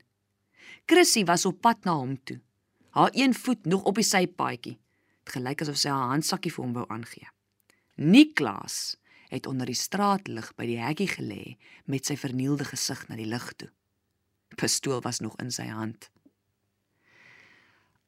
Chrissy 0.85 1.23
was 1.25 1.45
op 1.45 1.61
pad 1.61 1.85
na 1.87 1.95
hom 1.95 2.17
toe. 2.23 2.39
Haar 2.93 3.09
een 3.13 3.33
voet 3.33 3.65
nog 3.65 3.83
op 3.89 3.95
die 3.95 4.05
sypaadjie. 4.05 4.77
Dit 5.23 5.33
gelyk 5.37 5.63
asof 5.63 5.79
sy 5.79 5.89
haar 5.89 6.11
handsakkie 6.11 6.51
vir 6.53 6.65
hom 6.65 6.75
wou 6.75 6.85
aangee. 6.93 7.29
Niklaas 7.95 8.97
het 9.33 9.47
onder 9.49 9.65
die 9.65 9.77
straatlig 9.77 10.51
by 10.59 10.67
die 10.69 10.77
hekkie 10.77 11.09
gelê 11.09 11.55
met 11.89 12.05
sy 12.05 12.17
vernielde 12.21 12.67
gesig 12.69 13.01
na 13.09 13.17
die 13.17 13.29
lig 13.29 13.47
toe. 13.57 13.69
Pistool 14.53 15.01
was 15.01 15.23
nog 15.25 15.37
in 15.41 15.49
sy 15.51 15.65
hand. 15.73 16.11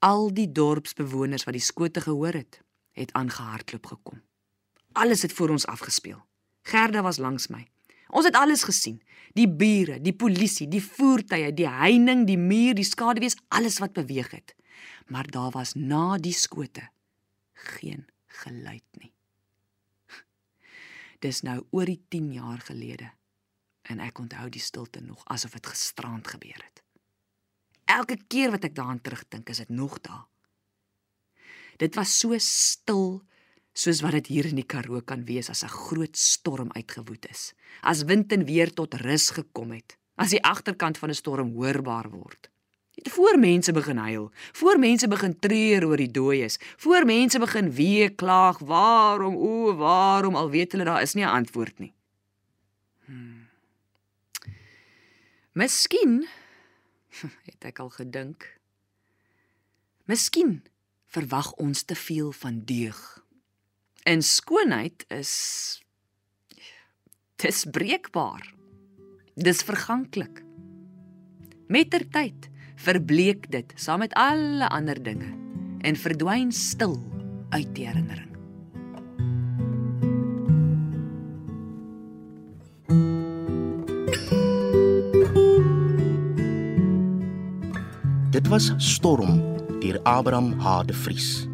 Al 0.05 0.29
die 0.37 0.51
dorpsbewoners 0.51 1.47
wat 1.47 1.57
die 1.57 1.65
skote 1.65 2.03
gehoor 2.05 2.37
het, 2.37 2.59
het 2.93 3.13
aangehardloop 3.17 3.89
gekom. 3.95 4.21
Alles 4.93 5.25
het 5.25 5.33
voor 5.33 5.55
ons 5.55 5.65
afgespeel. 5.65 6.21
Gerda 6.69 7.01
was 7.01 7.17
langs 7.17 7.49
my. 7.49 7.65
Ons 8.13 8.29
het 8.29 8.37
alles 8.37 8.63
gesien. 8.63 9.01
Die 9.33 9.49
bure, 9.49 9.97
die 10.01 10.13
polisie, 10.13 10.67
die 10.69 10.83
voertuie, 10.83 11.49
die 11.53 11.67
heining, 11.67 12.23
die 12.29 12.39
muur, 12.39 12.77
die 12.77 12.85
skaduwees, 12.85 13.35
alles 13.49 13.81
wat 13.81 13.97
beweeg 13.97 14.29
het. 14.31 14.55
Maar 15.09 15.27
daar 15.27 15.51
was 15.57 15.73
na 15.73 16.17
die 16.21 16.33
skote 16.33 16.85
geen 17.53 18.05
geluid 18.43 18.85
nie. 19.01 19.14
Dis 21.19 21.41
nou 21.41 21.65
oor 21.71 21.85
die 21.85 22.01
10 22.09 22.31
jaar 22.33 22.59
gelede 22.59 23.11
en 23.85 23.99
ek 23.99 24.19
onthou 24.19 24.49
die 24.49 24.61
stilte 24.61 25.01
nog 25.01 25.21
asof 25.29 25.53
dit 25.57 25.67
gisterand 25.67 26.27
gebeur 26.27 26.57
het. 26.57 26.81
Elke 27.85 28.17
keer 28.27 28.51
wat 28.51 28.65
ek 28.65 28.73
daaraan 28.75 29.01
terugdink, 29.01 29.49
is 29.49 29.61
dit 29.61 29.69
nog 29.69 29.99
daar. 30.01 30.25
Dit 31.77 31.95
was 31.95 32.19
so 32.19 32.37
stil 32.41 33.21
soos 33.75 34.01
wat 34.01 34.15
dit 34.17 34.31
hier 34.31 34.47
in 34.49 34.57
die 34.57 34.65
Karoo 34.65 35.01
kan 35.01 35.25
wees 35.27 35.49
as 35.49 35.63
'n 35.63 35.69
groot 35.69 36.17
storm 36.17 36.71
uitgewoed 36.71 37.29
is. 37.29 37.53
As 37.81 38.03
wind 38.03 38.31
en 38.31 38.45
weer 38.45 38.73
tot 38.73 38.93
rus 38.93 39.29
gekom 39.29 39.71
het, 39.71 39.97
as 40.15 40.29
die 40.29 40.43
agterkant 40.43 40.97
van 40.97 41.09
'n 41.09 41.13
storm 41.13 41.53
hoorbaar 41.53 42.09
word. 42.09 42.49
Voor 43.03 43.39
mense 43.39 43.71
begin 43.71 43.97
huil, 43.97 44.31
voor 44.51 44.79
mense 44.79 45.07
begin 45.07 45.39
treur 45.39 45.85
oor 45.85 45.97
die 45.97 46.11
dooies, 46.11 46.57
voor 46.77 47.05
mense 47.05 47.39
begin 47.39 47.71
wee 47.71 48.09
klaag, 48.09 48.59
waarom 48.59 49.35
o, 49.35 49.75
waarom 49.75 50.35
al 50.35 50.49
weet 50.49 50.71
hulle 50.71 50.83
daar 50.83 51.01
is 51.01 51.13
nie 51.13 51.25
'n 51.25 51.35
antwoord 51.43 51.79
nie. 51.79 51.93
Hmm. 53.05 53.47
Miskien 55.51 56.27
het 57.49 57.63
ek 57.63 57.79
al 57.79 57.89
gedink. 57.89 58.59
Miskien 60.05 60.63
verwag 61.05 61.53
ons 61.53 61.83
te 61.83 61.95
veel 61.95 62.31
van 62.31 62.61
deug. 62.65 63.23
En 64.03 64.21
skoonheid 64.21 65.05
is 65.07 65.31
dis 67.35 67.65
breekbaar. 67.71 68.53
Dis 69.33 69.63
verganklik. 69.63 70.43
Mettertyd 71.67 72.49
verbleek 72.85 73.49
dit 73.51 73.73
saam 73.79 74.03
met 74.03 74.13
alle 74.13 74.69
ander 74.69 74.99
dinge 75.03 75.31
en 75.85 75.97
verdwyn 75.97 76.51
stil 76.53 76.97
uit 77.49 77.69
die 77.77 77.87
herinnering. 77.87 78.31
Dit 88.35 88.47
was 88.51 88.73
Storm 88.77 89.39
deur 89.79 89.99
Abraham 90.03 90.53
H 90.59 90.83
de 90.85 90.93
Vries. 90.93 91.47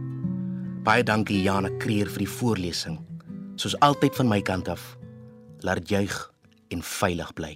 Baie 0.84 1.04
dankie 1.04 1.44
Jana 1.44 1.70
Kreer 1.78 2.10
vir 2.10 2.26
die 2.26 2.32
voorlesing. 2.40 2.98
Soos 3.56 3.78
altyd 3.86 4.18
van 4.18 4.32
my 4.32 4.42
kant 4.42 4.72
af. 4.72 4.96
Laat 5.62 5.90
juig 5.90 6.16
en 6.74 6.82
veilig 6.82 7.36
bly. 7.38 7.54